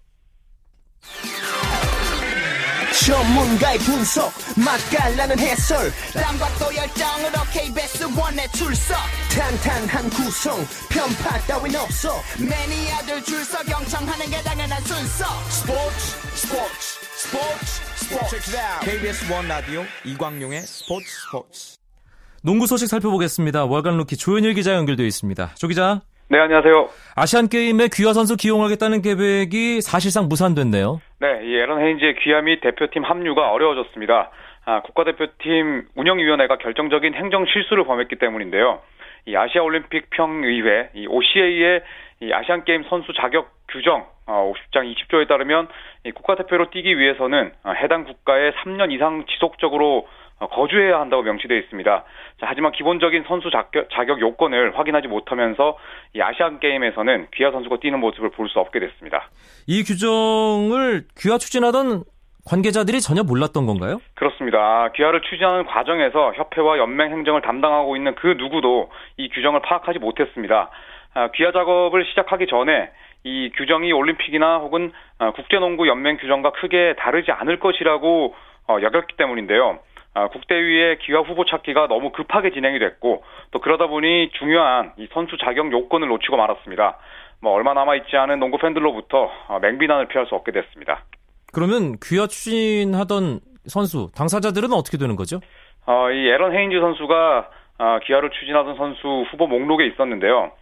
전문가의 3.02 3.78
분석 3.80 4.32
맛깔나는 4.56 5.36
해설 5.38 5.90
땀과 6.12 6.48
또 6.58 6.74
열정으로 6.74 7.42
KBS 7.52 8.04
one에 8.16 8.46
출석 8.52 8.96
탄탄한 9.30 10.08
구성 10.10 10.64
편파 10.88 11.38
따윈 11.40 11.74
없어 11.74 12.14
매니아들 12.38 13.22
줄서 13.24 13.64
경청하는 13.64 14.30
게 14.30 14.40
당연한 14.42 14.80
순서 14.82 15.24
스포츠 15.50 15.96
스포츠 16.34 17.04
스포츠 17.16 17.84
스포츠 17.96 18.36
KBS 18.84 19.32
one 19.32 19.48
라디오 19.48 19.84
이광용의 20.04 20.62
스포츠 20.62 21.06
스포츠. 21.08 21.76
농구 22.42 22.66
소식 22.66 22.86
살펴보겠습니다. 22.86 23.64
월간 23.64 23.96
루키 23.96 24.16
조현일 24.16 24.54
기자 24.54 24.74
연결되어 24.74 25.06
있습니다. 25.06 25.54
조 25.56 25.66
기자. 25.66 26.02
네, 26.28 26.38
안녕하세요. 26.38 26.88
아시안 27.16 27.48
게임에 27.48 27.88
귀화 27.92 28.14
선수 28.14 28.36
기용하겠다는 28.36 29.02
계획이 29.02 29.82
사실상 29.82 30.26
무산됐네요. 30.28 31.00
네, 31.20 31.40
이 31.44 31.54
에런 31.54 31.80
헤인즈의 31.80 32.16
귀화 32.20 32.40
및 32.40 32.60
대표팀 32.60 33.04
합류가 33.04 33.52
어려워졌습니다. 33.52 34.30
아, 34.64 34.80
국가대표팀 34.80 35.88
운영위원회가 35.94 36.56
결정적인 36.56 37.14
행정 37.14 37.44
실수를 37.44 37.84
범했기 37.84 38.16
때문인데요. 38.16 38.80
이 39.26 39.36
아시아 39.36 39.62
올림픽 39.62 40.08
평의회, 40.10 40.90
이 40.94 41.06
OCA의 41.06 41.82
이 42.20 42.32
아시안 42.32 42.64
게임 42.64 42.84
선수 42.88 43.12
자격 43.12 43.50
규정 43.68 44.06
어, 44.26 44.52
50장 44.54 44.90
20조에 44.94 45.28
따르면 45.28 45.68
이 46.04 46.12
국가대표로 46.12 46.70
뛰기 46.70 46.98
위해서는 46.98 47.52
어, 47.64 47.72
해당 47.72 48.04
국가에 48.04 48.52
3년 48.52 48.92
이상 48.92 49.26
지속적으로 49.26 49.98
어, 49.98 50.06
거주해야 50.40 51.00
한다고 51.00 51.22
명시되어 51.22 51.56
있습니다. 51.58 52.04
자, 52.40 52.46
하지만 52.48 52.72
기본적인 52.72 53.24
선수 53.28 53.50
자격, 53.50 53.88
자격 53.90 54.20
요건을 54.20 54.76
확인하지 54.78 55.08
못하면서 55.08 55.78
이 56.14 56.20
아시안 56.20 56.60
게임에서는 56.60 57.28
귀하 57.34 57.50
선수가 57.50 57.76
뛰는 57.80 58.00
모습을 58.00 58.30
볼 58.30 58.48
수 58.48 58.58
없게 58.58 58.78
됐습니다. 58.80 59.28
이 59.66 59.82
규정을 59.84 61.04
귀화 61.18 61.38
추진하던 61.38 62.04
관계자들이 62.46 63.00
전혀 63.00 63.22
몰랐던 63.22 63.64
건가요? 63.66 64.00
그렇습니다. 64.14 64.58
아, 64.58 64.90
귀하를 64.94 65.22
추진하는 65.22 65.64
과정에서 65.64 66.34
협회와 66.34 66.76
연맹 66.78 67.10
행정을 67.12 67.40
담당하고 67.40 67.96
있는 67.96 68.14
그 68.16 68.34
누구도 68.36 68.90
이 69.16 69.30
규정을 69.30 69.62
파악하지 69.62 69.98
못했습니다. 69.98 70.68
아, 71.14 71.28
귀하 71.34 71.52
작업을 71.52 72.04
시작하기 72.04 72.46
전에 72.48 72.90
이 73.22 73.50
규정이 73.56 73.92
올림픽이나 73.92 74.58
혹은 74.58 74.92
아, 75.18 75.30
국제농구 75.30 75.88
연맹 75.88 76.18
규정과 76.18 76.50
크게 76.52 76.96
다르지 76.98 77.30
않을 77.30 77.58
것이라고 77.60 78.34
어, 78.68 78.76
여겼기 78.82 79.16
때문인데요. 79.16 79.78
아, 80.14 80.28
국대위의 80.28 80.98
귀화 81.00 81.20
후보 81.20 81.44
찾기가 81.44 81.88
너무 81.88 82.10
급하게 82.10 82.50
진행이 82.50 82.78
됐고 82.78 83.24
또 83.50 83.60
그러다 83.60 83.88
보니 83.88 84.30
중요한 84.38 84.92
이 84.96 85.08
선수 85.12 85.36
자격 85.38 85.72
요건을 85.72 86.08
놓치고 86.08 86.36
말았습니다. 86.36 86.98
뭐 87.40 87.52
얼마 87.52 87.74
남아 87.74 87.96
있지 87.96 88.16
않은 88.16 88.38
농구 88.38 88.58
팬들로부터 88.58 89.30
어, 89.48 89.58
맹비난을 89.60 90.06
피할 90.08 90.26
수 90.26 90.34
없게 90.34 90.52
됐습니다. 90.52 91.04
그러면 91.52 91.96
귀화 92.02 92.26
추진하던 92.26 93.40
선수, 93.66 94.10
당사자들은 94.16 94.72
어떻게 94.72 94.98
되는 94.98 95.16
거죠? 95.16 95.40
어, 95.86 96.10
이 96.10 96.28
애런 96.28 96.54
헤인즈 96.54 96.78
선수가 96.80 97.50
어, 97.78 97.98
귀화를 98.04 98.30
추진하던 98.30 98.76
선수 98.76 99.24
후보 99.30 99.46
목록에 99.48 99.84
있었는데요. 99.86 100.52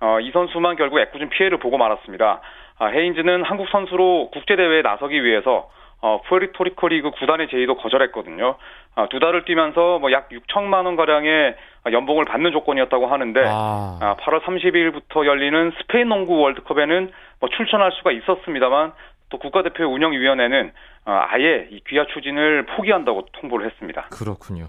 어, 0.00 0.20
이 0.20 0.30
선수만 0.30 0.76
결국 0.76 1.00
애꿎은 1.00 1.30
피해를 1.30 1.58
보고 1.58 1.76
말았습니다. 1.76 2.40
아, 2.78 2.86
헤인즈는 2.86 3.44
한국 3.44 3.68
선수로 3.68 4.30
국제 4.32 4.56
대회에 4.56 4.82
나서기 4.82 5.22
위해서 5.22 5.68
어, 6.02 6.20
푸에르토리코 6.22 6.88
리그 6.88 7.10
구단의 7.10 7.48
제의도 7.50 7.76
거절했거든요. 7.76 8.56
아, 8.96 9.06
두 9.08 9.18
달을 9.20 9.44
뛰면서 9.44 9.98
뭐 9.98 10.10
약 10.12 10.28
6천만 10.30 10.86
원 10.86 10.96
가량의 10.96 11.56
연봉을 11.92 12.24
받는 12.24 12.52
조건이었다고 12.52 13.06
하는데 13.06 13.40
아, 13.46 13.98
아, 14.00 14.16
8월 14.20 14.42
30일부터 14.42 15.26
열리는 15.26 15.72
스페인 15.80 16.08
농구 16.08 16.38
월드컵에는 16.38 17.12
뭐 17.40 17.48
출전할 17.50 17.92
수가 17.92 18.12
있었습니다만 18.12 18.92
또 19.30 19.38
국가대표 19.38 19.84
운영위원회는 19.84 20.72
어, 21.06 21.20
아예 21.28 21.68
이 21.70 21.80
귀하 21.88 22.04
추진을 22.06 22.66
포기한다고 22.66 23.26
통보를 23.32 23.66
했습니다. 23.66 24.08
그렇군요. 24.10 24.66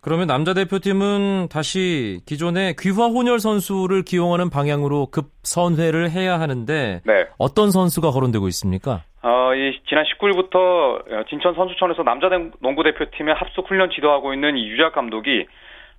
그러면 0.00 0.26
남자 0.26 0.54
대표팀은 0.54 1.48
다시 1.50 2.20
기존의 2.26 2.76
귀화 2.78 3.06
혼혈 3.06 3.40
선수를 3.40 4.02
기용하는 4.02 4.48
방향으로 4.50 5.08
급선회를 5.10 6.10
해야 6.10 6.38
하는데 6.38 7.00
네. 7.04 7.26
어떤 7.38 7.70
선수가 7.70 8.10
거론되고 8.10 8.46
있습니까? 8.48 9.02
어, 9.22 9.54
이 9.54 9.78
지난 9.88 10.04
19일부터 10.04 11.26
진천 11.28 11.54
선수촌에서 11.54 12.04
남자 12.04 12.28
농구 12.60 12.84
대표팀의 12.84 13.34
합숙 13.34 13.68
훈련 13.68 13.90
지도하고 13.90 14.32
있는 14.32 14.56
이 14.56 14.68
유작 14.68 14.92
감독이 14.92 15.46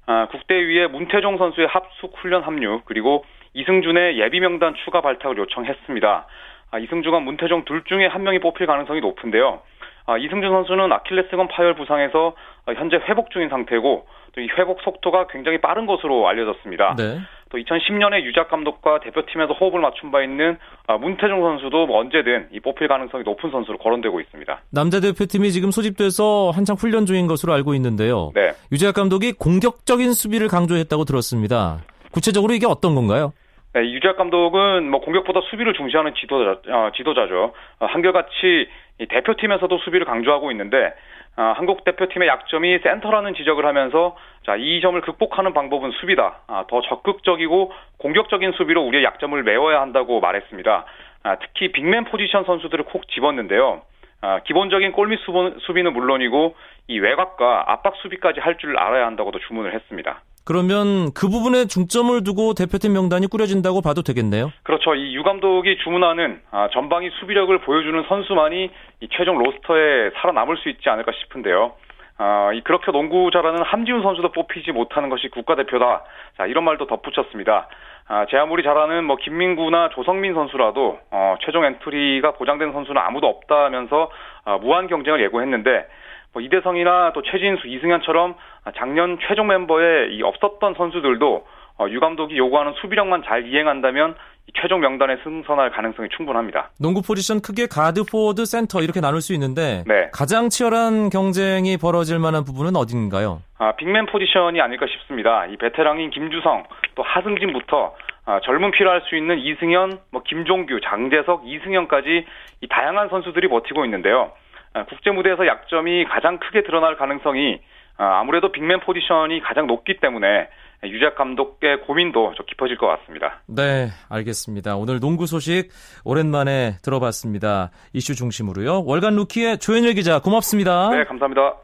아, 0.06 0.28
국대위에 0.28 0.88
문태종 0.88 1.38
선수의 1.38 1.68
합숙 1.68 2.14
훈련 2.18 2.44
합류 2.44 2.82
그리고 2.86 3.26
이승준의 3.54 4.20
예비 4.20 4.40
명단 4.40 4.74
추가 4.84 5.02
발탁을 5.02 5.38
요청했습니다. 5.38 6.28
아, 6.72 6.80
이승준과 6.80 7.20
문태종 7.20 7.66
둘 7.66 7.84
중에 7.84 8.08
한 8.08 8.24
명이 8.24 8.40
뽑힐 8.40 8.66
가능성이 8.66 9.02
높은데요. 9.02 9.62
아, 10.10 10.18
이승준 10.18 10.50
선수는 10.50 10.92
아킬레스건 10.92 11.48
파열 11.50 11.76
부상에서 11.76 12.34
현재 12.76 12.98
회복 13.08 13.32
중인 13.32 13.50
상태고 13.50 14.08
또 14.34 14.42
이 14.42 14.48
회복 14.58 14.82
속도가 14.82 15.28
굉장히 15.28 15.60
빠른 15.60 15.86
것으로 15.86 16.28
알려졌습니다. 16.28 16.96
네. 16.98 17.20
또 17.50 17.58
2010년에 17.58 18.24
유작 18.24 18.50
감독과 18.50 19.00
대표팀에서 19.00 19.54
호흡을 19.54 19.80
맞춘 19.82 20.12
바 20.12 20.22
있는 20.22 20.58
문태종 21.00 21.42
선수도 21.42 21.88
뭐 21.88 22.00
언제든 22.00 22.50
이 22.52 22.60
뽑힐 22.60 22.88
가능성이 22.88 23.24
높은 23.24 23.50
선수로 23.50 23.80
거론되고 23.80 24.20
있습니다. 24.20 24.62
남자 24.72 25.00
대표팀이 25.00 25.52
지금 25.52 25.72
소집돼서 25.72 26.52
한창 26.52 26.76
훈련 26.76 27.06
중인 27.06 27.28
것으로 27.28 27.54
알고 27.54 27.74
있는데요. 27.74 28.32
네. 28.36 28.52
유재학 28.72 28.94
감독이 28.94 29.34
공격적인 29.34 30.14
수비를 30.14 30.48
강조했다고 30.48 31.06
들었습니다. 31.06 31.80
구체적으로 32.12 32.54
이게 32.54 32.68
어떤 32.68 32.94
건가요? 32.94 33.34
네, 33.74 33.82
유재학 33.82 34.18
감독은 34.18 34.90
뭐 34.90 35.00
공격보다 35.02 35.42
수비를 35.50 35.74
중시하는 35.74 36.14
지도자, 36.16 36.60
어, 36.70 36.92
지도자죠. 36.96 37.54
어, 37.80 37.86
한결같이 37.86 38.68
대표팀에서도 39.08 39.78
수비를 39.80 40.06
강조하고 40.06 40.52
있는데 40.52 40.94
아, 41.36 41.54
한국 41.56 41.86
대표팀의 41.86 42.28
약점이 42.28 42.80
센터라는 42.80 43.34
지적을 43.34 43.66
하면서 43.66 44.18
자, 44.46 44.56
이 44.58 44.82
점을 44.82 45.00
극복하는 45.00 45.54
방법은 45.54 45.92
수비다. 45.92 46.40
아, 46.48 46.66
더 46.68 46.82
적극적이고 46.82 47.72
공격적인 48.00 48.52
수비로 48.54 48.82
우리의 48.82 49.04
약점을 49.06 49.42
메워야 49.42 49.80
한다고 49.80 50.20
말했습니다. 50.20 50.86
아, 51.24 51.36
특히 51.38 51.72
빅맨 51.72 52.06
포지션 52.06 52.44
선수들을 52.44 52.86
콕 52.86 53.08
집었는데요. 53.08 53.82
아, 54.22 54.40
기본적인 54.40 54.92
골밑 54.92 55.20
수비는 55.62 55.94
물론이고 55.94 56.56
이 56.90 57.00
외곽과 57.00 57.66
압박 57.68 57.96
수비까지 58.02 58.40
할 58.42 58.58
줄 58.58 58.78
알아야 58.78 59.06
한다고도 59.06 59.40
주문을 59.48 59.74
했습니다. 59.74 60.22
그러면 60.46 61.14
그 61.14 61.30
부분에 61.30 61.66
중점을 61.66 62.24
두고 62.24 62.56
대표팀 62.56 62.92
명단이 62.94 63.28
꾸려진다고 63.28 63.82
봐도 63.82 64.02
되겠네요. 64.02 64.52
그렇죠. 64.64 64.96
이 64.96 65.14
유 65.14 65.22
감독이 65.24 65.78
주문하는 65.84 66.42
아, 66.52 66.68
전방위 66.74 67.10
수비력을 67.20 67.56
보여주는 67.60 68.04
선수만이 68.08 68.72
이 69.02 69.08
최종 69.12 69.38
로스터에 69.38 70.12
살아남을 70.16 70.58
수 70.58 70.70
있지 70.70 70.90
않을까 70.90 71.12
싶은데요. 71.12 71.74
아, 72.18 72.52
이 72.54 72.62
그렇게 72.62 72.92
농구 72.92 73.30
잘하는 73.32 73.62
함지훈 73.64 74.02
선수도 74.02 74.32
뽑히지 74.32 74.72
못하는 74.72 75.10
것이 75.10 75.28
국가대표다. 75.30 76.04
자, 76.38 76.46
이런 76.48 76.64
말도 76.64 76.88
덧붙였습니다. 76.88 77.68
아, 78.08 78.26
제 78.30 78.38
아무리 78.38 78.64
잘하는 78.64 79.04
뭐 79.04 79.18
김민구나 79.18 79.90
조성민 79.90 80.34
선수라도 80.34 81.00
어, 81.12 81.36
최종 81.46 81.64
엔트리가 81.66 82.32
보장된 82.34 82.72
선수는 82.74 83.00
아무도 83.00 83.28
없다면서 83.28 84.10
아, 84.46 84.58
무한 84.58 84.88
경쟁을 84.88 85.22
예고했는데 85.22 85.86
뭐 86.34 86.42
이대성이나 86.42 87.12
또 87.14 87.22
최진수, 87.22 87.68
이승현처럼 87.68 88.36
작년 88.78 89.18
최종 89.28 89.48
멤버에 89.48 90.10
이 90.12 90.22
없었던 90.22 90.76
선수들도 90.76 91.46
어, 91.80 91.88
유 91.90 92.00
감독이 92.00 92.38
요구하는 92.38 92.74
수비력만 92.82 93.24
잘 93.26 93.48
이행한다면 93.48 94.16
최종 94.60 94.82
명단에 94.82 95.18
승선할 95.24 95.72
가능성이 95.72 96.10
충분합니다. 96.10 96.72
농구 96.80 97.02
포지션 97.02 97.40
크게 97.40 97.68
가드, 97.68 98.04
포워드, 98.04 98.46
센터 98.46 98.82
이렇게 98.82 99.00
나눌 99.00 99.22
수 99.22 99.34
있는데 99.34 99.84
네. 99.88 100.10
가장 100.12 100.50
치열한 100.50 101.10
경쟁이 101.10 101.78
벌어질 101.78 102.20
만한 102.20 102.44
부분은 102.44 102.76
어딘가요? 102.76 103.42
아, 103.60 103.74
빅맨 103.74 104.08
포지션이 104.08 104.60
아닐까 104.60 104.88
싶습니다. 104.88 105.46
이 105.46 105.56
베테랑인 105.58 106.10
김주성, 106.10 106.64
또 106.96 107.04
하승진부터 107.04 107.96
아, 108.26 108.40
젊은 108.44 108.72
필요할 108.72 109.02
수 109.08 109.16
있는 109.16 109.40
이승현, 109.40 110.00
뭐 110.12 110.22
김종규, 110.24 110.80
장재석, 110.84 111.48
이승현까지 111.48 112.26
이 112.62 112.68
다양한 112.68 113.10
선수들이 113.10 113.48
버티고 113.48 113.86
있는데요. 113.86 114.32
아, 114.74 114.86
국제 114.86 115.12
무대에서 115.12 115.48
약점이 115.48 116.06
가장 116.06 116.40
크게 116.40 116.64
드러날 116.64 116.98
가능성이 116.98 117.60
아, 117.98 118.20
아무래도 118.20 118.52
빅맨 118.52 118.82
포지션이 118.82 119.42
가장 119.42 119.68
높기 119.68 120.00
때문에 120.00 120.48
유작 120.86 121.16
감독의 121.16 121.82
고민도 121.82 122.34
좀 122.36 122.46
깊어질 122.46 122.78
것 122.78 122.88
같습니다. 122.88 123.42
네, 123.48 123.90
알겠습니다. 124.10 124.78
오늘 124.78 125.02
농구 125.02 125.28
소식 125.28 125.70
오랜만에 126.06 126.78
들어봤습니다. 126.82 127.72
이슈 127.94 128.16
중심으로요. 128.16 128.86
월간 128.86 129.16
루키의 129.16 129.58
조현일 129.58 129.94
기자 129.96 130.20
고맙습니다. 130.20 130.90
네, 130.92 131.04
감사합니다. 131.04 131.56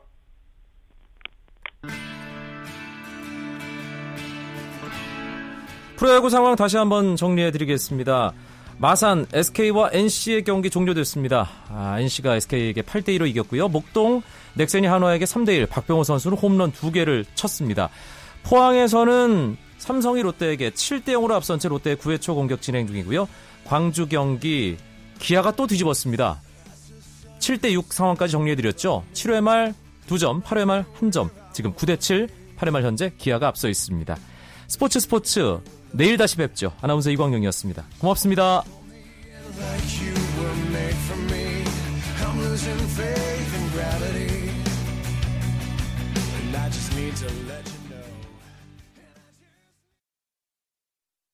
프로야구 5.97 6.29
상황 6.29 6.57
다시 6.57 6.75
한번 6.75 7.15
정리해 7.15 7.51
드리겠습니다. 7.51 8.33
마산 8.77 9.25
SK와 9.31 9.89
NC의 9.93 10.43
경기 10.43 10.69
종료됐습니다. 10.69 11.49
아, 11.69 11.99
NC가 11.99 12.35
SK에게 12.35 12.81
8대 12.81 13.17
2로 13.17 13.27
이겼고요. 13.27 13.69
목동 13.69 14.21
넥센이 14.55 14.85
한화에게 14.85 15.25
3대 15.25 15.49
1. 15.49 15.67
박병호 15.67 16.03
선수는 16.03 16.37
홈런 16.37 16.71
2개를 16.71 17.25
쳤습니다. 17.35 17.89
포항에서는 18.43 19.57
삼성이 19.77 20.21
롯데에게 20.21 20.71
7대 20.71 21.09
0으로 21.09 21.31
앞선 21.31 21.59
채 21.59 21.69
롯데 21.69 21.95
9회 21.95 22.19
초 22.19 22.35
공격 22.35 22.61
진행 22.61 22.85
중이고요. 22.87 23.27
광주 23.65 24.07
경기 24.07 24.77
기아가 25.19 25.51
또 25.51 25.67
뒤집었습니다. 25.67 26.41
7대 27.39 27.71
6 27.71 27.93
상황까지 27.93 28.31
정리해 28.31 28.55
드렸죠. 28.55 29.03
7회 29.13 29.41
말 29.41 29.73
2점, 30.07 30.43
8회 30.43 30.65
말 30.65 30.85
1점. 30.99 31.29
지금 31.53 31.73
9대 31.73 31.99
7, 31.99 32.27
8회 32.57 32.71
말 32.71 32.83
현재 32.83 33.11
기아가 33.17 33.47
앞서 33.47 33.69
있습니다. 33.69 34.17
스포츠 34.67 34.99
스포츠 34.99 35.59
내일 35.95 36.17
다시 36.17 36.35
뵙죠. 36.35 36.73
아나운서 36.81 37.09
이광용이었습니다. 37.11 37.85
고맙습니다. 37.99 38.63
To 47.15 47.27
let 47.47 47.64